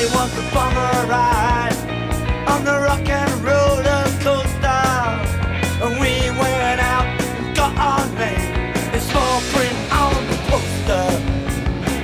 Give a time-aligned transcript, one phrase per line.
[0.00, 1.76] Everybody wants a bummer ride
[2.48, 4.80] on the rock and roller coaster.
[5.84, 8.72] And we went out and got our name.
[8.94, 11.04] It's small print on the poster.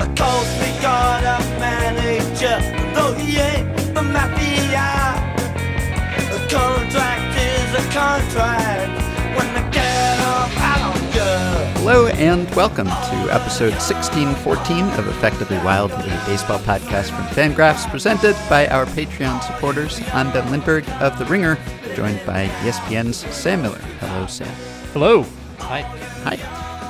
[0.04, 2.60] Of course we got a manager,
[2.92, 5.16] though he ain't the mafia.
[6.36, 8.95] A contract is a contract
[11.96, 18.36] Hello and welcome to episode 1614 of Effectively Wild, a baseball podcast from FanGraphs presented
[18.50, 19.98] by our Patreon supporters.
[20.12, 21.56] I'm Ben Lindbergh of The Ringer,
[21.94, 23.78] joined by ESPN's Sam Miller.
[24.00, 24.54] Hello, Sam.
[24.92, 25.24] Hello.
[25.60, 25.80] Hi.
[26.24, 26.36] Hi.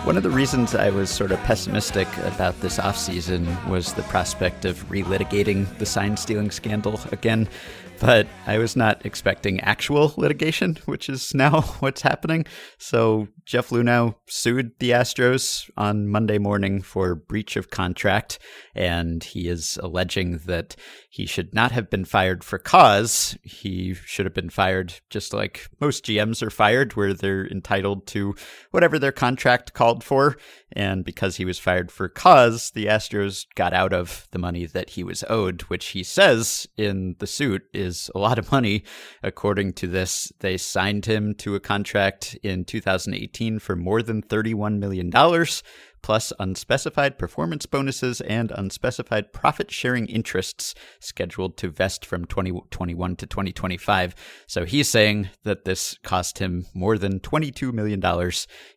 [0.04, 4.64] One of the reasons I was sort of pessimistic about this offseason was the prospect
[4.64, 7.48] of relitigating the sign stealing scandal again,
[8.00, 12.46] but I was not expecting actual litigation, which is now what's happening.
[12.78, 18.38] So Jeff Luhnow sued the Astros on Monday morning for breach of contract,
[18.74, 20.76] and he is alleging that
[21.08, 23.38] he should not have been fired for cause.
[23.42, 28.34] He should have been fired just like most GMs are fired, where they're entitled to
[28.70, 30.36] whatever their contract called for.
[30.72, 34.90] And because he was fired for cause, the Astros got out of the money that
[34.90, 38.82] he was owed, which he says in the suit is a lot of money.
[39.22, 44.78] According to this, they signed him to a contract in 2018 for more than $31
[44.78, 45.10] million
[46.06, 53.26] plus unspecified performance bonuses and unspecified profit sharing interests scheduled to vest from 2021 to
[53.26, 54.14] 2025.
[54.46, 58.00] So he's saying that this cost him more than $22 million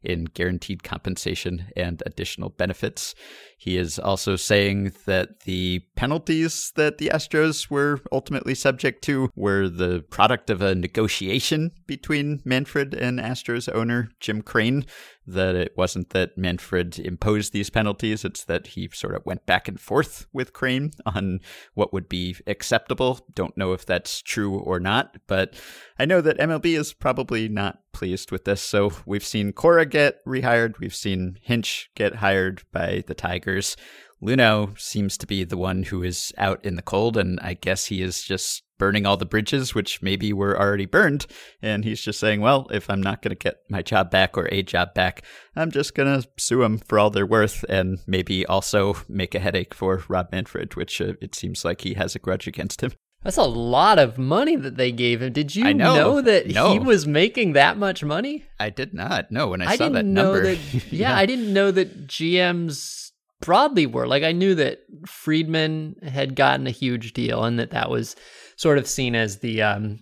[0.02, 3.14] in guaranteed compensation and additional benefits.
[3.60, 9.68] He is also saying that the penalties that the Astros were ultimately subject to were
[9.68, 14.86] the product of a negotiation between Manfred and Astros owner Jim Crane.
[15.28, 19.68] That it wasn't that Manfred imposed these penalties, it's that he sort of went back
[19.68, 21.42] and forth with Crane on
[21.74, 23.28] what would be acceptable.
[23.36, 25.54] Don't know if that's true or not, but
[26.00, 28.62] I know that MLB is probably not pleased with this.
[28.62, 33.76] So we've seen Cora get rehired, we've seen Hinch get hired by the Tigers.
[34.22, 37.86] Luhnow seems to be the one who is out in the cold, and I guess
[37.86, 41.26] he is just burning all the bridges, which maybe were already burned.
[41.62, 44.48] And he's just saying, well, if I'm not going to get my job back or
[44.52, 45.24] a job back,
[45.56, 49.40] I'm just going to sue them for all they're worth and maybe also make a
[49.40, 52.94] headache for Rob Manfred, which uh, it seems like he has a grudge against him.
[53.24, 55.34] That's a lot of money that they gave him.
[55.34, 56.22] Did you I know.
[56.22, 56.72] that No.
[56.72, 58.46] he was making that much money?
[58.60, 60.56] I did not know when I, I saw that know number.
[60.56, 60.58] that.
[60.92, 64.08] Yeah, I didn't know that GMs broadly were.
[64.08, 68.16] Like, I knew that Friedman had gotten a huge deal and that that was
[68.56, 69.62] sort of seen as the.
[69.62, 70.00] um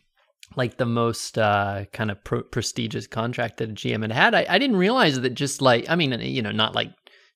[0.55, 4.33] like the most uh, kind of pro- prestigious contract that a GM had had.
[4.33, 6.89] I, I didn't realize that just like I mean, you know, not like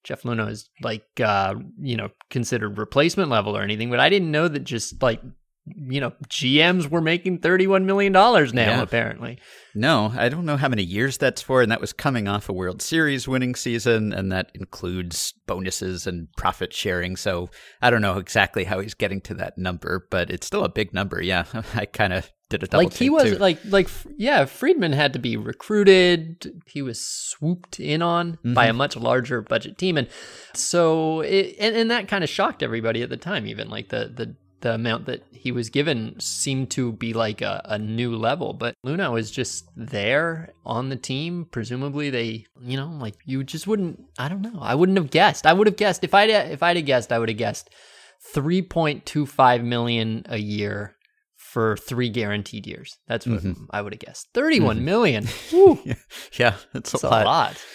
[0.04, 4.32] Jeff Luhnow is like uh, you know considered replacement level or anything, but I didn't
[4.32, 5.22] know that just like
[5.66, 8.78] you know GMs were making thirty one million dollars now.
[8.78, 8.82] Yeah.
[8.82, 9.40] Apparently,
[9.76, 12.54] No, I don't know how many years that's for, and that was coming off a
[12.54, 17.16] World Series winning season, and that includes bonuses and profit sharing.
[17.16, 17.50] So
[17.82, 20.94] I don't know exactly how he's getting to that number, but it's still a big
[20.94, 21.22] number.
[21.22, 21.46] Yeah,
[21.76, 23.38] I kind of did a double like he was too.
[23.38, 26.62] like like yeah, Friedman had to be recruited.
[26.66, 28.70] He was swooped in on by Mm-hmm.
[28.72, 30.08] a much larger budget team, and
[30.54, 33.46] so it, and and that kind of shocked everybody at the time.
[33.46, 37.62] Even like the the the amount that he was given seemed to be like a,
[37.66, 38.54] a new level.
[38.54, 41.46] But Luhnow was just there on the team.
[41.52, 44.04] Presumably they, you know, like you just wouldn't.
[44.18, 44.60] I don't know.
[44.62, 45.46] I wouldn't have guessed.
[45.46, 47.70] I would have guessed if I if I'd have guessed, I would have guessed
[48.34, 50.96] three point two five million a year
[51.36, 52.98] for three guaranteed years.
[53.08, 53.66] That's what mm-hmm.
[53.72, 54.30] I would have guessed.
[54.34, 54.86] Thirty-one mm-hmm.
[54.86, 55.28] million.
[55.54, 55.80] Woo,
[56.34, 57.26] yeah, it's a that's a lot.
[57.26, 57.66] lot.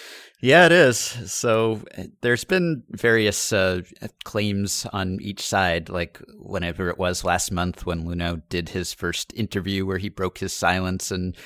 [0.40, 0.98] Yeah, it is.
[0.98, 3.82] So uh, there's been various uh,
[4.24, 9.32] claims on each side, like whenever it was last month when Luhnow did his first
[9.34, 11.36] interview where he broke his silence and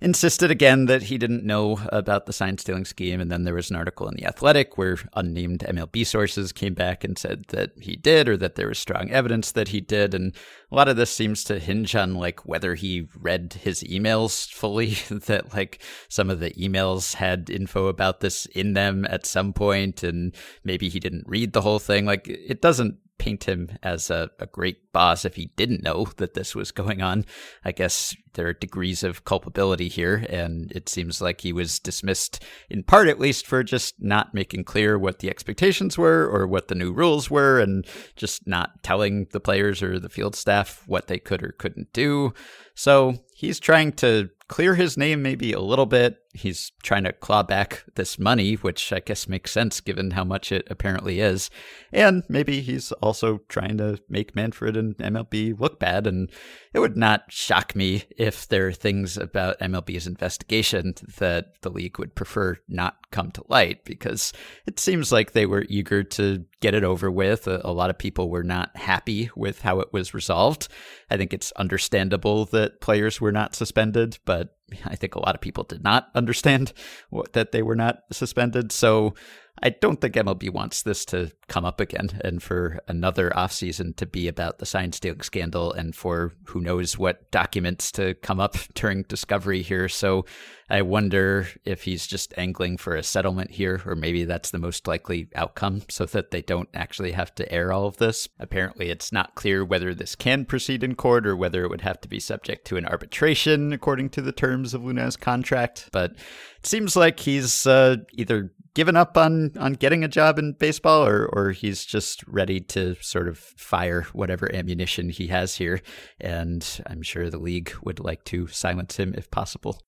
[0.00, 3.20] insisted again that he didn't know about the sign stealing scheme.
[3.20, 7.04] And then there was an article in The Athletic where unnamed MLB sources came back
[7.04, 10.14] and said that he did or that there was strong evidence that he did.
[10.14, 10.34] And
[10.70, 14.90] a lot of this seems to hinge on like whether he read his emails fully,
[15.26, 20.02] that like some of the emails had info about this in them at some point,
[20.02, 22.06] and maybe he didn't read the whole thing.
[22.06, 26.34] Like it doesn't paint him as a, a great boss if he didn't know that
[26.34, 27.26] this was going on.
[27.64, 32.42] I guess there are degrees of culpability here, and it seems like he was dismissed
[32.70, 36.68] in part, at least, for just not making clear what the expectations were or what
[36.68, 37.86] the new rules were, and
[38.16, 42.32] just not telling the players or the field staff what they could or couldn't do.
[42.74, 46.16] So he's trying to clear his name maybe a little bit.
[46.32, 50.52] He's trying to claw back this money, which I guess makes sense given how much
[50.52, 51.50] it apparently is.
[51.92, 56.06] And maybe he's also trying to make Manfred and MLB look bad.
[56.06, 56.30] And
[56.72, 61.98] it would not shock me if there are things about MLB's investigation that the league
[61.98, 64.32] would prefer not come to light because
[64.66, 67.48] it seems like they were eager to get it over with.
[67.48, 70.68] A, a, lot of people were not happy with how it was resolved.
[71.10, 75.40] I think it's understandable that players were not suspended, but I think a lot of
[75.40, 76.72] people did not understand
[77.10, 78.72] what, that they were not suspended.
[78.72, 79.14] So
[79.62, 84.06] I don't think MLB wants this to come up again and for another offseason to
[84.06, 88.56] be about the sign stealing scandal and for who knows what documents to come up
[88.74, 89.88] during discovery here.
[89.88, 90.24] So
[90.70, 94.86] I wonder if he's just angling for a settlement here, or maybe that's the most
[94.86, 98.28] likely outcome so that they don't actually have to air all of this.
[98.38, 102.00] Apparently, it's not clear whether this can proceed in court or whether it would have
[102.02, 105.88] to be subject to an arbitration according to the terms of Luhnow's contract.
[105.90, 110.52] But it seems like he's uh, either given up on on getting a job in
[110.52, 115.80] baseball or or he's just ready to sort of fire whatever ammunition he has here
[116.20, 119.80] and I'm sure the league would like to silence him if possible.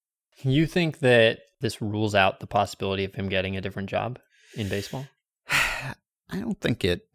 [0.43, 4.19] You think that this rules out the possibility of him getting a different job
[4.57, 5.07] in baseball?
[5.49, 7.07] I don't think it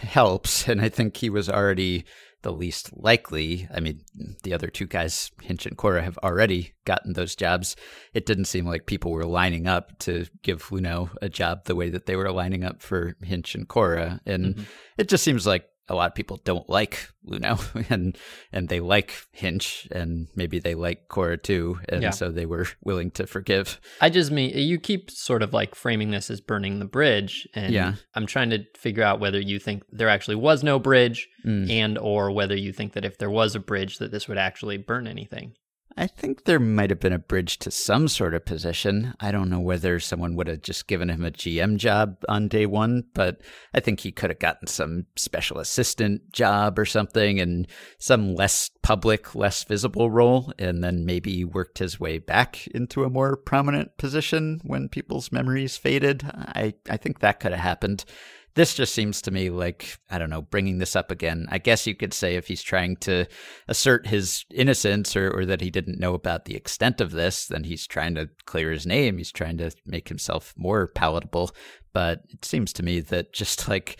[0.00, 2.04] helps and I think he was already
[2.42, 3.68] the least likely.
[3.74, 4.02] I mean,
[4.42, 7.76] the other two guys, Hinch and Cora, have already gotten those jobs.
[8.14, 11.90] It didn't seem like people were lining up to give Luhnow a job the way
[11.90, 14.20] that they were lining up for Hinch and Cora.
[14.26, 14.64] And mm-hmm.
[14.98, 18.16] it just seems like a lot of people don't like Luhnow and
[18.52, 22.10] and they like Hinch and maybe they like Cora too and yeah.
[22.10, 23.80] so they were willing to forgive.
[24.00, 27.72] I just mean you keep sort of like framing this as burning the bridge and
[27.72, 27.94] yeah.
[28.14, 31.70] I'm trying to figure out whether you think there actually was no bridge mm.
[31.70, 34.76] and or whether you think that if there was a bridge that this would actually
[34.76, 35.54] burn anything.
[35.98, 39.14] I think there might have been a bridge to some sort of position.
[39.18, 42.66] I don't know whether someone would have just given him a GM job on day
[42.66, 43.40] one, but
[43.72, 47.66] I think he could have gotten some special assistant job or something and
[47.98, 53.10] some less public, less visible role, and then maybe worked his way back into a
[53.10, 56.24] more prominent position when people's memories faded.
[56.26, 58.04] I, I think that could have happened
[58.56, 61.46] this just seems to me like I don't know, bringing this up again.
[61.50, 63.26] I guess you could say if he's trying to
[63.68, 67.64] assert his innocence or, or that he didn't know about the extent of this, then
[67.64, 69.18] he's trying to clear his name.
[69.18, 71.52] He's trying to make himself more palatable.
[71.92, 73.98] But it seems to me that just like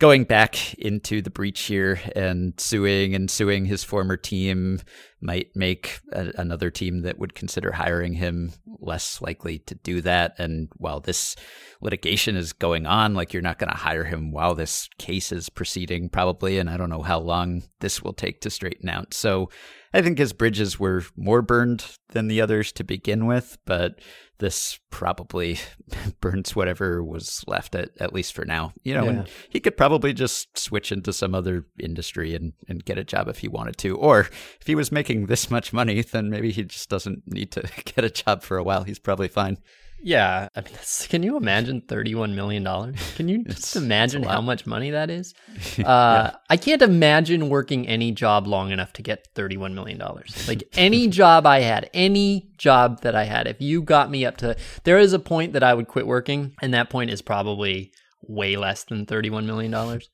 [0.00, 4.80] going back into the breach here and suing and suing his former team
[5.20, 8.50] might make a, another team that would consider hiring him
[8.80, 10.34] less likely to do that.
[10.38, 11.36] And while this
[11.82, 15.50] litigation is going on, like you're not going to hire him while this case is
[15.50, 16.58] proceeding, probably.
[16.58, 19.12] And I don't know how long this will take to straighten out.
[19.12, 19.50] So
[19.92, 23.98] I think his bridges were more burned than the others to begin with, but
[24.38, 25.58] this probably
[26.20, 28.72] burns whatever was left at, at least for now.
[28.82, 29.10] You know, yeah.
[29.10, 33.28] and he could probably just switch into some other industry and, and get a job
[33.28, 33.96] if he wanted to.
[33.96, 37.62] Or if he was making this much money, then maybe he just doesn't need to
[37.84, 38.84] get a job for a while.
[38.84, 39.58] He's probably fine.
[40.02, 40.74] Yeah, I mean,
[41.08, 42.96] can you imagine thirty-one million dollars?
[43.16, 45.34] Can you just imagine how much money that is?
[45.80, 46.36] Uh, yeah.
[46.48, 50.46] I can't imagine working any job long enough to get thirty-one million dollars.
[50.48, 54.36] Like any job I had, any job that I had, if you got me up
[54.38, 57.92] to, there is a point that I would quit working, and that point is probably
[58.22, 60.10] way less than thirty-one million dollars.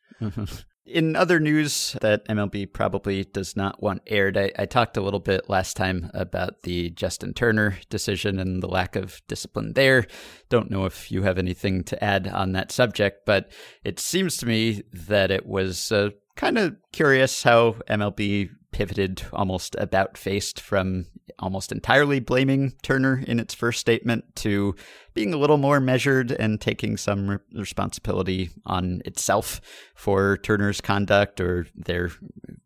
[0.87, 5.19] In other news that MLB probably does not want aired, I, I, talked a little
[5.19, 10.06] bit last time about the Justin Turner decision and the lack of discipline there.
[10.49, 13.51] Don't know if you have anything to add on that subject, but
[13.82, 19.75] it seems to me that it was uh, kind of curious how MLB pivoted almost
[19.79, 21.06] about faced from
[21.38, 24.74] almost entirely blaming Turner in its first statement to
[25.14, 29.60] being a little more measured and taking some re- responsibility on itself
[29.94, 32.10] for Turner's conduct or their,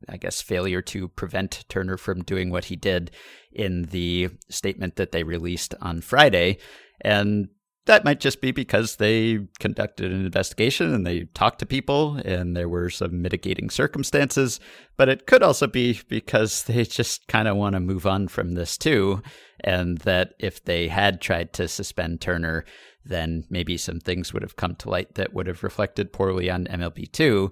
[0.09, 3.11] I guess, failure to prevent Turner from doing what he did
[3.53, 6.59] in the statement that they released on Friday.
[7.01, 7.49] And
[7.91, 12.57] that might just be because they conducted an investigation and they talked to people and
[12.57, 14.61] there were some mitigating circumstances.
[14.97, 18.53] But it could also be because they just kind of want to move on from
[18.53, 19.25] this too.
[19.65, 22.65] And that if they had tried to suspend Turner,
[23.05, 26.67] then maybe some things would have come to light that would have reflected poorly on
[26.67, 27.51] MLB too.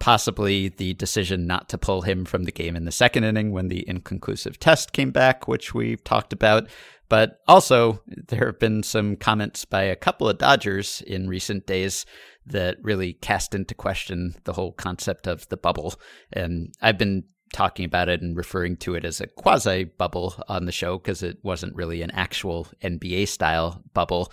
[0.00, 3.66] possibly the decision not to pull him from the game in the second inning when
[3.66, 6.68] the inconclusive test came back, which we've talked about,
[7.08, 12.04] but also, there have been some comments by a couple of Dodgers in recent days
[12.46, 15.94] that really cast into question the whole concept of the bubble.
[16.32, 20.66] And I've been talking about it and referring to it as a quasi bubble on
[20.66, 24.30] the show because it wasn't really an actual NBA style bubble.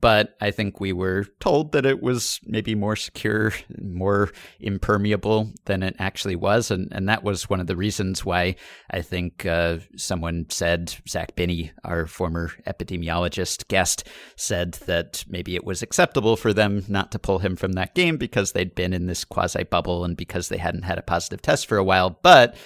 [0.00, 5.82] But I think we were told that it was maybe more secure, more impermeable than
[5.82, 6.70] it actually was.
[6.70, 8.56] And, and that was one of the reasons why
[8.90, 15.64] I think uh, someone said, Zach Binney, our former epidemiologist guest, said that maybe it
[15.64, 19.06] was acceptable for them not to pull him from that game because they'd been in
[19.06, 22.18] this quasi bubble and because they hadn't had a positive test for a while.
[22.22, 22.56] But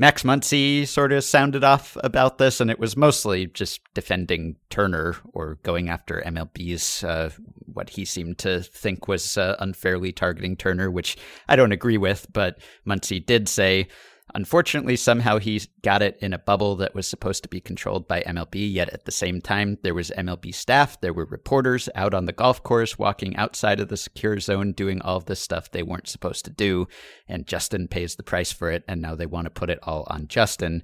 [0.00, 5.16] Max Muncy sort of sounded off about this, and it was mostly just defending Turner
[5.32, 7.30] or going after MLB's uh,
[7.72, 11.16] what he seemed to think was uh, unfairly targeting Turner, which
[11.48, 12.28] I don't agree with.
[12.32, 13.88] But Muncy did say
[14.34, 18.22] Unfortunately, somehow he got it in a bubble that was supposed to be controlled by
[18.22, 22.26] MLB, yet at the same time, there was MLB staff, there were reporters out on
[22.26, 25.82] the golf course walking outside of the secure zone doing all of this stuff they
[25.82, 26.86] weren't supposed to do,
[27.26, 30.06] and Justin pays the price for it, and now they want to put it all
[30.08, 30.82] on Justin.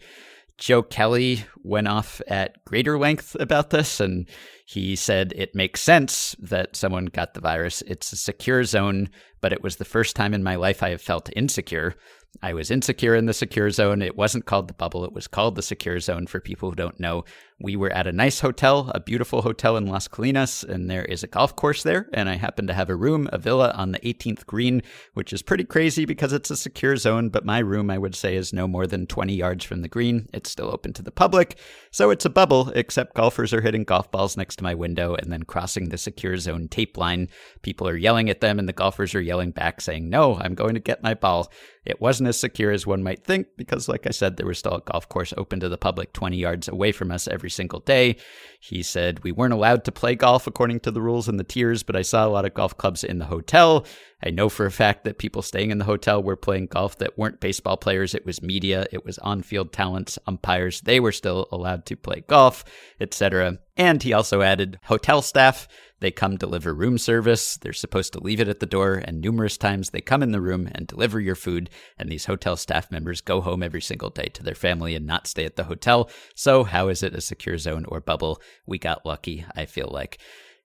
[0.56, 4.28] Joe Kelly went off at greater length about this, and
[4.64, 7.82] he said it makes sense that someone got the virus.
[7.82, 9.10] It's a secure zone,
[9.40, 11.96] but it was the first time in my life I have felt insecure.
[12.42, 14.02] I was insecure in the secure zone.
[14.02, 17.00] It wasn't called the bubble, it was called the secure zone for people who don't
[17.00, 17.24] know.
[17.64, 21.22] We were at a nice hotel, a beautiful hotel in Las Colinas, and there is
[21.22, 22.10] a golf course there.
[22.12, 24.82] And I happen to have a room, a villa on the 18th green,
[25.14, 27.30] which is pretty crazy because it's a secure zone.
[27.30, 30.28] But my room, I would say, is no more than 20 yards from the green.
[30.34, 31.56] It's still open to the public.
[31.90, 35.32] So it's a bubble, except golfers are hitting golf balls next to my window and
[35.32, 37.30] then crossing the secure zone tape line.
[37.62, 40.74] People are yelling at them, and the golfers are yelling back, saying, No, I'm going
[40.74, 41.50] to get my ball.
[41.86, 44.74] It wasn't as secure as one might think because, like I said, there was still
[44.74, 48.16] a golf course open to the public 20 yards away from us every single day.
[48.60, 51.82] He said we weren't allowed to play golf according to the rules in the tiers,
[51.82, 53.84] but I saw a lot of golf clubs in the hotel.
[54.22, 57.18] I know for a fact that people staying in the hotel were playing golf that
[57.18, 58.14] weren't baseball players.
[58.14, 60.80] It was media, it was on field talents, umpires.
[60.80, 62.64] They were still allowed to play golf,
[63.00, 63.58] etc.
[63.76, 65.68] And he also added hotel staff
[66.04, 67.56] they come deliver room service.
[67.56, 70.40] They're supposed to leave it at the door, and numerous times they come in the
[70.42, 71.70] room and deliver your food.
[71.96, 75.26] And these hotel staff members go home every single day to their family and not
[75.26, 76.10] stay at the hotel.
[76.34, 78.38] So, how is it a secure zone or bubble?
[78.66, 80.18] We got lucky, I feel like.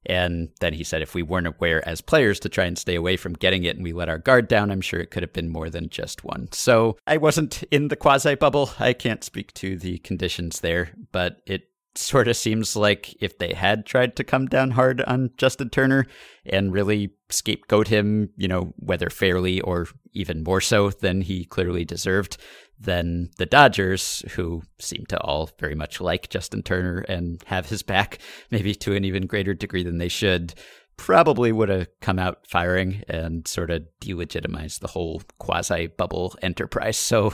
[0.06, 3.18] And then he said if we weren't aware as players to try and stay away
[3.18, 5.50] from getting it and we let our guard down, I'm sure it could have been
[5.50, 6.50] more than just one.
[6.52, 8.72] So I wasn't in the quasi bubble.
[8.80, 11.69] I can't speak to the conditions there, but it
[12.00, 16.06] sort of seems like if they had tried to come down hard on Justin Turner
[16.46, 21.86] and really scapegoat him, you know, whether fairly or even more so than he clearly
[21.86, 22.38] deserved,
[22.80, 27.84] then the Dodgers, who seem to all very much like Justin Turner and have his
[27.84, 28.20] back,
[28.52, 30.54] maybe to an even greater degree than they should,
[31.00, 36.98] probably would have come out firing and sort of delegitimized the whole quasi bubble enterprise.
[36.98, 37.34] So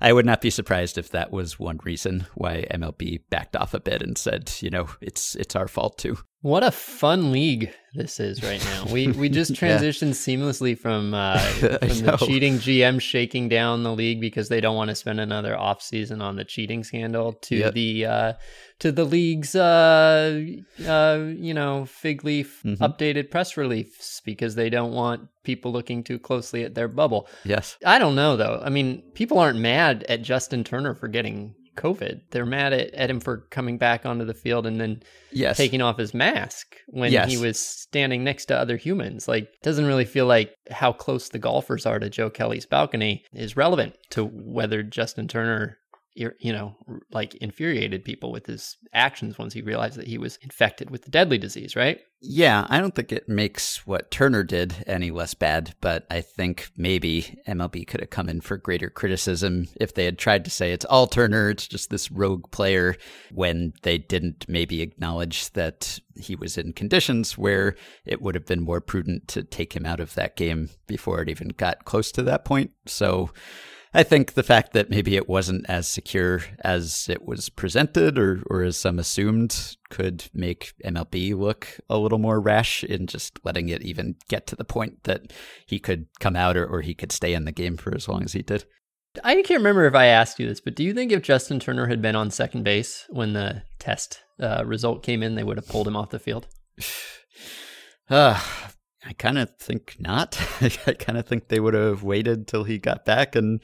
[0.00, 3.80] I would not be surprised if that was one reason why MLB backed off a
[3.80, 6.16] bit and said, you know, it's it's our fault too.
[6.40, 8.86] What a fun league this is right now.
[8.90, 10.36] We we just transitioned yeah.
[10.36, 14.88] seamlessly from uh, from the cheating GM shaking down the league because they don't want
[14.88, 17.74] to spend another off season on the cheating scandal to yep.
[17.74, 18.32] the uh,
[18.78, 20.42] to the league's uh,
[20.86, 22.82] uh, you know fig leaf mm-hmm.
[22.82, 27.28] updated press release because they don't want people looking too closely at their bubble.
[27.44, 28.62] Yes, I don't know though.
[28.64, 32.22] I mean, people aren't mad at Justin Turner for getting COVID.
[32.30, 35.56] They're mad at, at him for coming back onto the field and then yes.
[35.56, 37.30] taking off his mask when yes.
[37.30, 39.28] he was standing next to other humans.
[39.28, 43.56] Like, doesn't really feel like how close the golfers are to Joe Kelly's balcony is
[43.56, 45.78] relevant to whether Justin Turner
[46.14, 46.76] you know,
[47.10, 51.10] like infuriated people with his actions once he realized that he was infected with the
[51.10, 52.00] deadly disease, right?
[52.20, 56.70] Yeah, I don't think it makes what Turner did any less bad, but I think
[56.76, 60.72] maybe MLB could have come in for greater criticism if they had tried to say
[60.72, 62.94] it's all Turner, it's just this rogue player,
[63.32, 68.62] when they didn't maybe acknowledge that he was in conditions where it would have been
[68.62, 72.22] more prudent to take him out of that game before it even got close to
[72.22, 72.70] that point.
[72.86, 73.30] So,
[73.94, 78.42] I think the fact that maybe it wasn't as secure as it was presented or,
[78.46, 83.68] or as some assumed could make MLB look a little more rash in just letting
[83.68, 85.32] it even get to the point that
[85.66, 88.22] he could come out or, or he could stay in the game for as long
[88.22, 88.64] as he did.
[89.22, 91.86] I can't remember if I asked you this, but do you think if Justin Turner
[91.86, 95.68] had been on second base when the test uh, result came in, they would have
[95.68, 96.46] pulled him off the field?
[98.08, 98.40] Uh,
[99.04, 100.40] I kind of think not.
[100.60, 103.34] I kind of think they would have waited till he got back.
[103.34, 103.60] And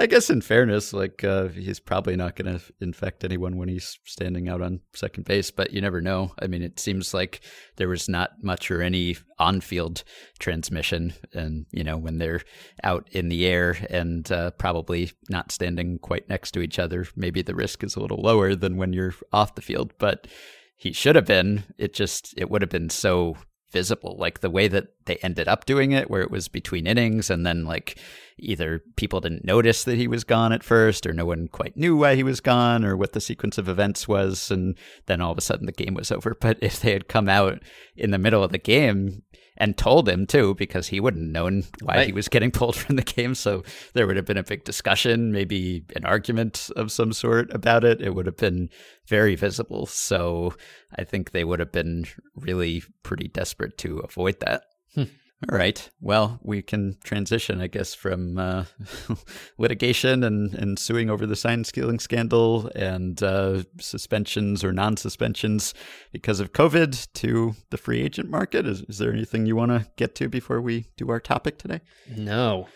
[0.00, 4.00] I guess, in fairness, like uh, he's probably not going to infect anyone when he's
[4.04, 6.32] standing out on second base, but you never know.
[6.40, 7.40] I mean, it seems like
[7.76, 10.02] there was not much or any on field
[10.40, 11.12] transmission.
[11.32, 12.40] And, you know, when they're
[12.82, 17.42] out in the air and uh, probably not standing quite next to each other, maybe
[17.42, 19.92] the risk is a little lower than when you're off the field.
[19.98, 20.26] But
[20.76, 21.62] he should have been.
[21.78, 23.36] It just, it would have been so
[23.70, 24.16] visible.
[24.18, 27.46] Like the way that they ended up doing it, where it was between innings, and
[27.46, 27.98] then like
[28.38, 31.96] either people didn't notice that he was gone at first, or no one quite knew
[31.96, 35.38] why he was gone, or what the sequence of events was, and then all of
[35.38, 36.34] a sudden the game was over.
[36.40, 37.62] But if they had come out
[37.96, 39.22] in the middle of the game
[39.60, 42.06] and told him too, because he wouldn't have known why right.
[42.06, 43.34] he was getting pulled from the game.
[43.34, 43.62] So
[43.92, 48.00] there would have been a big discussion, maybe an argument of some sort about it.
[48.00, 48.70] It would have been
[49.06, 49.86] very visible.
[49.86, 50.54] So
[50.96, 54.64] I think they would have been really pretty desperate to avoid that.
[54.94, 55.04] Hmm.
[55.48, 55.88] All right.
[56.02, 58.64] Well, we can transition, I guess, from uh,
[59.58, 65.72] litigation and, and suing over the sign stealing scandal and uh, suspensions or non suspensions
[66.12, 68.66] because of COVID to the free agent market.
[68.66, 71.80] Is, is there anything you want to get to before we do our topic today?
[72.14, 72.68] No.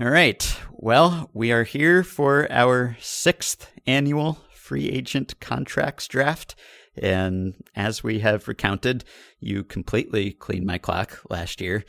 [0.00, 0.58] All right.
[0.72, 6.54] Well, we are here for our sixth annual free agent contracts draft.
[7.02, 9.04] And as we have recounted,
[9.40, 11.84] you completely cleaned my clock last year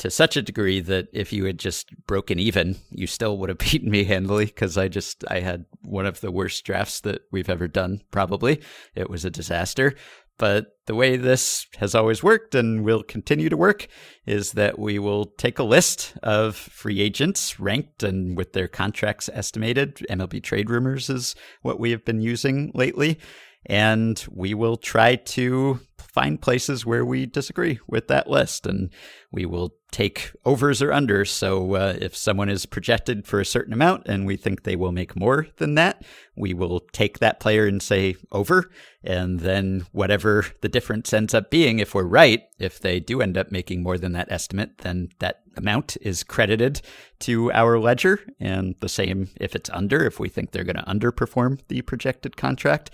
[0.00, 3.58] to such a degree that if you had just broken even, you still would have
[3.70, 7.50] beaten me handily because I just I had one of the worst drafts that we've
[7.50, 8.00] ever done.
[8.10, 8.62] Probably
[8.94, 9.94] it was a disaster.
[10.38, 13.88] But the way this has always worked and will continue to work
[14.24, 19.28] is that we will take a list of free agents ranked and with their contracts
[19.34, 19.96] estimated.
[20.08, 23.18] MLB trade rumors is what we have been using lately
[23.66, 28.90] and we will try to find places where we disagree with that list and
[29.30, 31.28] we will take overs or unders.
[31.28, 34.92] So uh, if someone is projected for a certain amount and we think they will
[34.92, 36.02] make more than that
[36.40, 38.70] we will take that player and say over
[39.04, 43.36] and then whatever the difference ends up being if we're right if they do end
[43.36, 46.80] up making more than that estimate then that amount is credited
[47.20, 48.20] to our ledger.
[48.38, 52.36] And the same if it's under if we think they're going to underperform the projected
[52.36, 52.90] contract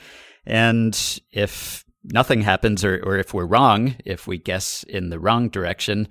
[0.46, 5.48] and if nothing happens, or, or if we're wrong, if we guess in the wrong
[5.48, 6.08] direction,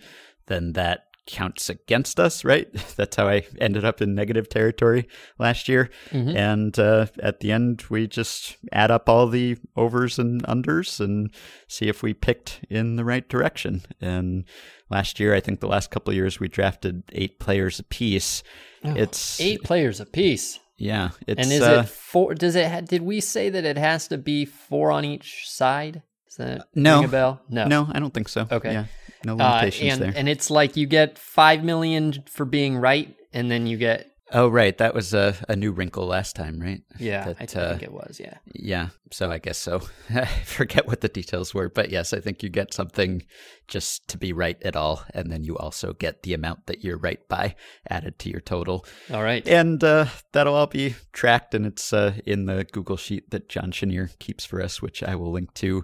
[0.47, 2.71] then that counts against us, right?
[2.95, 5.07] That's how I ended up in negative territory
[5.39, 5.89] last year.
[6.11, 6.37] Mm-hmm.
[6.37, 11.33] And uh, at the end, we just add up all the overs and unders and
[11.67, 13.81] see if we picked in the right direction.
[13.99, 14.45] And
[14.89, 18.43] last year, I think the last couple of years, we drafted eight players apiece.
[18.83, 20.59] Oh, it's eight players apiece.
[20.77, 22.35] Yeah, and is uh, it four?
[22.35, 22.69] Does it?
[22.69, 26.01] Ha- did we say that it has to be four on each side?
[26.27, 27.41] Is that no ring a bell?
[27.49, 28.47] No, no, I don't think so.
[28.51, 28.85] Okay, yeah,
[29.23, 30.13] no limitations uh, and, there.
[30.19, 34.47] And it's like you get five million for being right, and then you get Oh,
[34.47, 34.75] right.
[34.77, 36.81] That was a, a new wrinkle last time, right?
[36.97, 38.19] Yeah, that, I think uh, it was.
[38.19, 38.37] Yeah.
[38.53, 38.89] Yeah.
[39.11, 39.81] So I guess so.
[40.09, 43.23] I forget what the details were, but yes, I think you get something
[43.67, 46.97] just to be right at all, and then you also get the amount that you're
[46.97, 47.55] right by
[47.89, 48.85] added to your total.
[49.13, 49.47] All right.
[49.47, 53.71] And uh, that'll all be tracked, and it's uh, in the Google sheet that John
[53.71, 55.83] Chenier keeps for us, which I will link to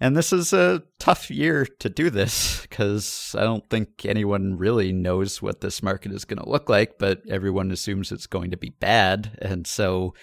[0.00, 4.92] and this is a tough year to do this because I don't think anyone really
[4.92, 8.56] knows what this market is going to look like, but everyone assumes it's going to
[8.56, 9.38] be bad.
[9.42, 10.14] And so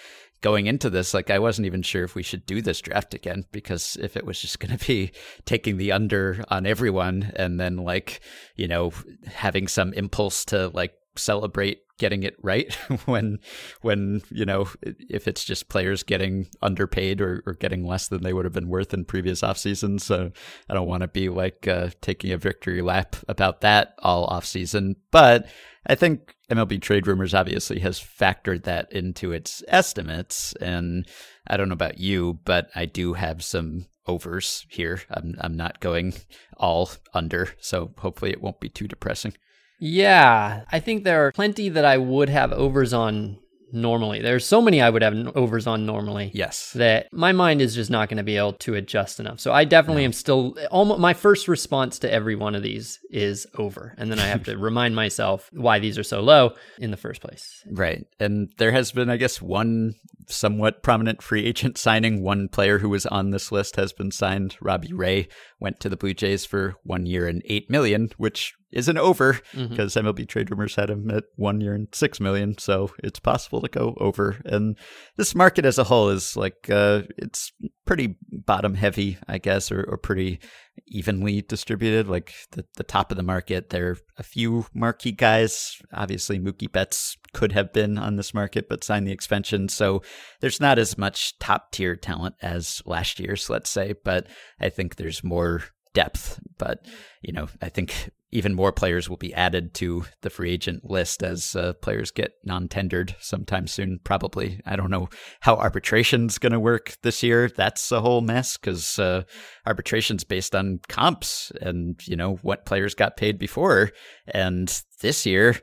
[0.41, 3.45] going into this, like I wasn't even sure if we should do this draft again
[3.51, 5.11] because if it was just going to be
[5.45, 8.21] taking the under on everyone and then like,
[8.55, 8.93] you know,
[9.25, 12.73] having some impulse to like celebrate getting it right
[13.05, 13.39] when
[13.81, 14.67] when you know
[15.09, 18.69] if it's just players getting underpaid or, or getting less than they would have been
[18.69, 20.31] worth in previous off seasons so
[20.69, 24.45] i don't want to be like uh, taking a victory lap about that all off
[24.45, 25.47] season but
[25.87, 30.53] i think mlb trade rumors obviously has factored that into its estimates.
[30.61, 31.07] And
[31.47, 35.01] i don't know about you but i do have some overs here.
[35.09, 36.13] I'm, I'm not going
[36.57, 39.33] all under so hopefully it won't be too depressing
[39.79, 43.37] yeah, I think there are plenty that I would have overs on
[43.75, 44.21] normally.
[44.21, 46.31] There's so many I would have overs on normally.
[46.33, 46.71] Yes.
[46.73, 49.39] That my mind is just not going to be able to adjust enough.
[49.39, 50.07] So I definitely no.
[50.07, 53.93] am still almost my first response to every one of these is over.
[53.97, 57.21] And then I have to remind myself why these are so low in the first
[57.21, 57.63] place.
[57.69, 58.05] Right.
[58.19, 59.95] And there has been I guess one
[60.27, 62.21] somewhat prominent free agent signing.
[62.21, 64.57] One player who was on this list has been signed.
[64.61, 65.27] Robbie Ray
[65.59, 69.95] went to the Blue Jays for 1 year and 8 million, which isn't over because
[69.95, 70.07] mm-hmm.
[70.07, 73.69] MLB trade rumors had him at one year and six million, so it's possible to
[73.69, 74.41] go over.
[74.43, 74.77] And
[75.15, 77.53] this market as a whole is like uh, it's
[77.85, 80.39] pretty bottom heavy, I guess, or, or pretty
[80.87, 82.07] evenly distributed.
[82.07, 85.81] Like the, the top of the market, there are a few marquee guys.
[85.93, 89.69] Obviously, Mookie Betts could have been on this market, but signed the extension.
[89.69, 90.01] So
[90.39, 94.27] there's not as much top tier talent as last year's, let's say, but
[94.59, 95.63] I think there's more
[95.95, 96.39] depth.
[96.59, 96.85] But,
[97.21, 101.23] you know, I think even more players will be added to the free agent list
[101.23, 103.99] as uh, players get non-tendered sometime soon.
[104.03, 107.49] Probably, I don't know how arbitration's going to work this year.
[107.49, 109.23] That's a whole mess because uh,
[109.65, 113.91] arbitration's based on comps and you know what players got paid before.
[114.27, 114.67] And
[115.01, 115.55] this year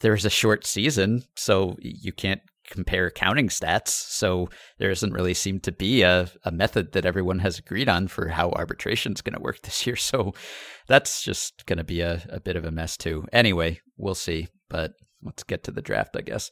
[0.00, 3.88] there's a short season, so you can't compare counting stats.
[3.88, 4.48] So
[4.78, 8.28] there doesn't really seem to be a, a method that everyone has agreed on for
[8.28, 9.96] how arbitration is going to work this year.
[9.96, 10.34] So
[10.88, 13.26] that's just going to be a, a bit of a mess too.
[13.32, 14.48] Anyway, we'll see.
[14.68, 16.50] But let's get to the draft, I guess.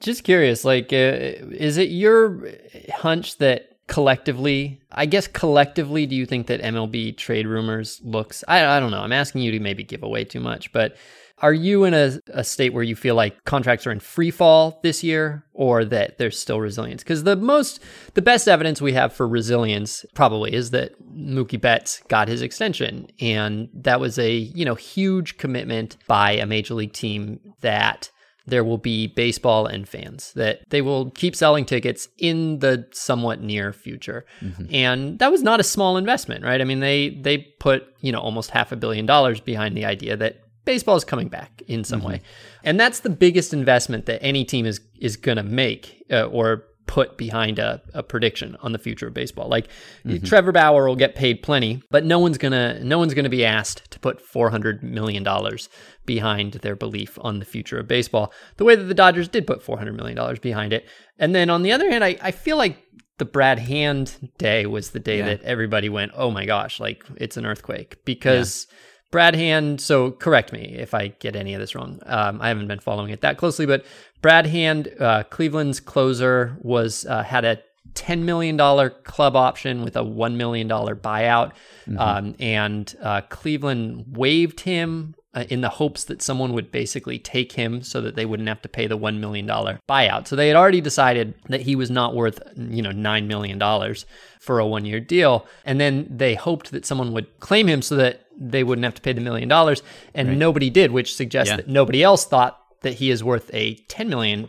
[0.00, 2.48] Just curious, like, uh, is it your
[2.92, 8.42] hunch that collectively, I guess collectively, do you think that MLB trade rumors looks?
[8.48, 9.00] I, I don't know.
[9.00, 10.96] I'm asking you to maybe give away too much, but
[11.42, 14.78] are you in a, a state where you feel like contracts are in free fall
[14.84, 17.02] this year or that there's still resilience?
[17.02, 17.82] Because the most,
[18.14, 23.08] the best evidence we have for resilience probably is that Mookie Betts got his extension.
[23.20, 28.10] And that was a, you know, huge commitment by a major league team that
[28.46, 33.40] there will be baseball and fans that they will keep selling tickets in the somewhat
[33.40, 34.64] near future mm-hmm.
[34.74, 38.18] and that was not a small investment right i mean they they put you know
[38.18, 42.00] almost half a billion dollars behind the idea that baseball is coming back in some
[42.00, 42.08] mm-hmm.
[42.08, 42.20] way,
[42.64, 46.64] and that's the biggest investment that any team is is going to make uh, or
[46.86, 49.48] put behind a, a prediction on the future of baseball.
[49.48, 49.68] Like
[50.04, 50.24] mm-hmm.
[50.24, 53.90] Trevor Bauer will get paid plenty, but no one's gonna no one's gonna be asked
[53.92, 55.68] to put four hundred million dollars
[56.04, 58.32] behind their belief on the future of baseball.
[58.56, 60.86] The way that the Dodgers did put four hundred million dollars behind it,
[61.18, 62.78] and then on the other hand, I, I feel like
[63.18, 65.26] the Brad Hand day was the day yeah.
[65.26, 68.66] that everybody went, oh my gosh, like it's an earthquake because.
[68.68, 68.78] Yeah
[69.12, 72.00] Brad Hand, so correct me if I get any of this wrong.
[72.06, 73.84] Um, I haven't been following it that closely, but
[74.22, 78.56] Brad Hand, uh, Cleveland's closer, was uh, had a $10 million
[79.04, 81.52] club option with a $1 million buyout.
[81.86, 81.98] Mm-hmm.
[81.98, 87.52] Um, and uh, Cleveland waived him uh, in the hopes that someone would basically take
[87.52, 90.26] him so that they wouldn't have to pay the $1 million buyout.
[90.26, 93.94] So they had already decided that he was not worth, you know, $9 million
[94.40, 95.46] for a one year deal.
[95.64, 99.02] And then they hoped that someone would claim him so that they wouldn't have to
[99.02, 99.82] pay the million dollars.
[100.14, 100.36] And right.
[100.36, 101.56] nobody did, which suggests yeah.
[101.56, 104.48] that nobody else thought that he is worth a $10 million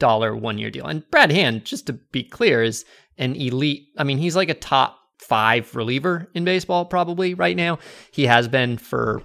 [0.00, 0.86] one one year deal.
[0.86, 2.84] And Brad Hand, just to be clear, is
[3.16, 3.88] an elite.
[3.96, 7.78] I mean, he's like a top five reliever in baseball probably right now.
[8.10, 9.22] He has been for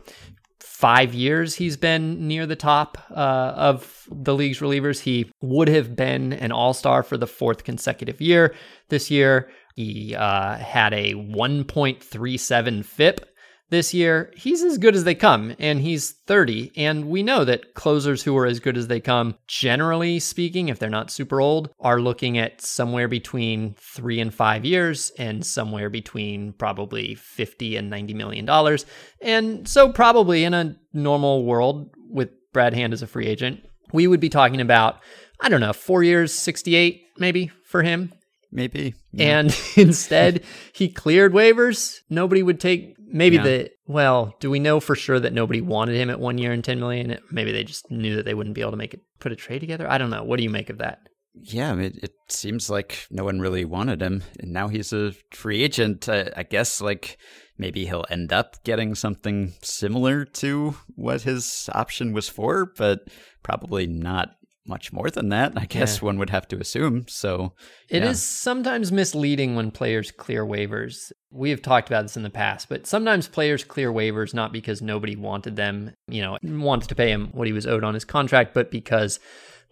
[0.79, 5.01] five years he's been near the top uh, of the league's relievers.
[5.01, 8.55] He would have been an all star for the fourth consecutive year
[8.87, 9.49] this year.
[9.75, 13.28] He uh, had a 1.37 FIP
[13.69, 16.71] this year, he's as good as they come, and he's 30.
[16.75, 20.79] And we know that closers who are as good as they come, generally speaking, if
[20.79, 25.89] they're not super old, are looking at somewhere between three and five years, and somewhere
[25.89, 28.85] between probably 50 and 90 million dollars.
[29.21, 34.07] And so, probably in a normal world with Brad Hand as a free agent, we
[34.07, 34.99] would be talking about,
[35.39, 38.11] I don't know, four years, 68 maybe for him
[38.51, 38.95] maybe.
[39.11, 39.39] Yeah.
[39.39, 41.99] And instead, he cleared waivers.
[42.09, 43.43] Nobody would take maybe yeah.
[43.43, 44.35] the well.
[44.39, 47.17] Do we know for sure that nobody wanted him at one year and ten million?
[47.31, 49.59] Maybe they just knew that they wouldn't be able to make it put a trade
[49.59, 49.89] together.
[49.89, 50.23] I don't know.
[50.23, 50.99] What do you make of that?
[51.33, 55.63] Yeah, it, it seems like no one really wanted him, and now he's a free
[55.63, 56.09] agent.
[56.09, 57.17] I, I guess like
[57.57, 63.01] maybe he'll end up getting something similar to what his option was for, but
[63.43, 64.35] probably not
[64.69, 66.05] much more than that, I guess yeah.
[66.05, 67.05] one would have to assume.
[67.09, 67.53] So
[67.89, 68.09] it yeah.
[68.09, 71.11] is sometimes misleading when players clear waivers.
[71.31, 74.81] We have talked about this in the past, but sometimes players clear waivers not because
[74.81, 78.05] nobody wanted them, you know, wanted to pay him what he was owed on his
[78.05, 79.19] contract, but because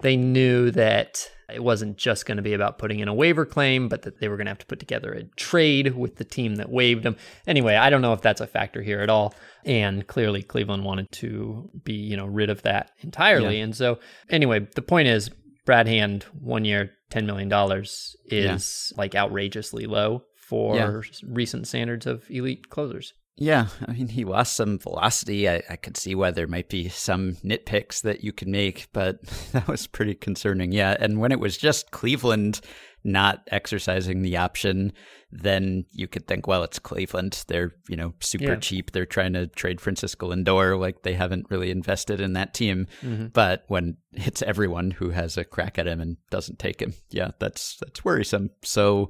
[0.02, 3.88] they knew that it wasn't just going to be about putting in a waiver claim,
[3.88, 6.56] but that they were going to have to put together a trade with the team
[6.56, 7.16] that waived him.
[7.46, 9.34] Anyway, I don't know if that's a factor here at all.
[9.66, 13.58] And clearly, Cleveland wanted to be, you know, rid of that entirely.
[13.58, 13.66] Yeah.
[13.66, 15.30] And so, anyway, the point is,
[15.66, 18.58] Brad Hand, one year, $10 million is yeah.
[18.98, 21.02] like outrageously low for yeah.
[21.28, 23.14] recent standards of elite closers.
[23.40, 25.48] Yeah, I mean, he lost some velocity.
[25.48, 29.22] I, I could see why there might be some nitpicks that you could make, but
[29.52, 30.72] that was pretty concerning.
[30.72, 32.62] Yeah, and when it was just Cleveland
[33.04, 34.92] not exercising the option,
[35.32, 37.44] then you could think, well, it's Cleveland.
[37.48, 38.56] They're, you know, super yeah.
[38.56, 38.92] cheap.
[38.92, 40.80] They're trying to trade Francisco Lindor.
[40.80, 42.88] Like they haven't really invested in that team.
[43.02, 43.28] Mm-hmm.
[43.28, 47.32] But when it's everyone who has a crack at him and doesn't take him, yeah,
[47.40, 48.50] that's that's worrisome.
[48.64, 49.10] So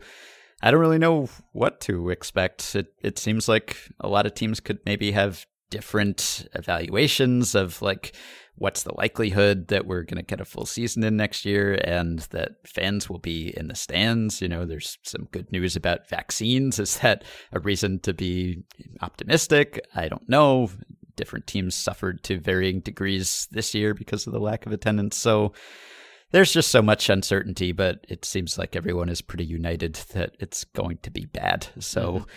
[0.61, 2.75] I don't really know what to expect.
[2.75, 8.15] It it seems like a lot of teams could maybe have different evaluations of like
[8.55, 12.19] what's the likelihood that we're going to get a full season in next year and
[12.31, 14.41] that fans will be in the stands.
[14.41, 16.79] You know, there's some good news about vaccines.
[16.79, 18.63] Is that a reason to be
[19.01, 19.85] optimistic?
[19.93, 20.71] I don't know.
[21.15, 25.17] Different teams suffered to varying degrees this year because of the lack of attendance.
[25.17, 25.53] So
[26.31, 30.63] there's just so much uncertainty, but it seems like everyone is pretty united that it's
[30.63, 31.67] going to be bad.
[31.79, 32.13] So.
[32.13, 32.29] Mm-hmm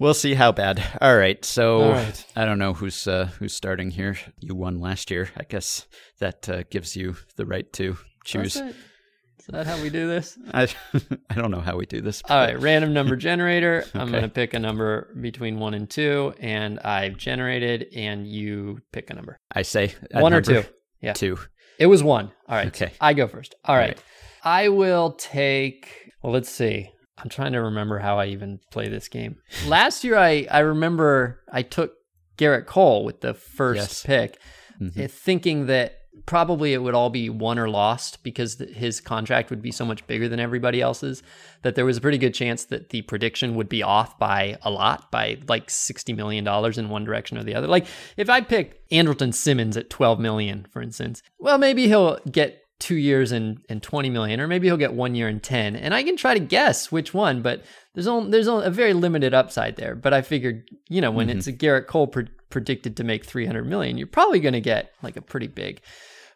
[0.00, 0.82] We'll see how bad.
[1.00, 1.44] All right.
[1.44, 2.26] So All right.
[2.34, 4.16] I don't know who's uh, who's starting here.
[4.40, 5.30] You won last year.
[5.36, 5.86] I guess
[6.18, 8.56] that uh, gives you the right to choose.
[8.56, 10.36] Is that how we do this?
[10.54, 10.68] I
[11.30, 12.22] I don't know how we do this.
[12.28, 13.84] All right, random number generator.
[13.86, 13.98] okay.
[13.98, 18.80] I'm going to pick a number between 1 and 2 and I've generated and you
[18.90, 19.38] pick a number.
[19.52, 20.64] I say 1 or 2.
[21.02, 21.12] Yeah.
[21.12, 21.38] 2.
[21.78, 22.32] It was 1.
[22.48, 22.68] All right.
[22.68, 22.92] Okay.
[23.00, 23.54] I go first.
[23.64, 23.82] All right.
[23.82, 24.02] All right.
[24.44, 26.90] I will take well, let's see.
[27.18, 29.36] I'm trying to remember how I even play this game.
[29.66, 31.92] Last year, I I remember I took
[32.38, 34.02] Gerrit Cole with the first yes.
[34.02, 34.38] pick,
[34.80, 35.00] mm-hmm.
[35.00, 39.60] Eh, thinking that probably it would all be won or lost because his contract would
[39.60, 41.22] be so much bigger than everybody else's
[41.62, 44.70] that there was a pretty good chance that the prediction would be off by a
[44.70, 48.40] lot by like 60 million dollars in one direction or the other like if i
[48.40, 53.62] pick andrelton simmons at 12 million for instance well maybe he'll get two years and,
[53.68, 55.74] and 20 million, or maybe he'll get one year and 10.
[55.76, 58.92] And I can try to guess which one, but there's only, there's only a very
[58.92, 59.94] limited upside there.
[59.94, 61.38] But I figured, you know, when mm-hmm.
[61.38, 64.92] it's a garrett Cole pre- predicted to make 300 million, you're probably going to get
[65.02, 65.80] like a pretty big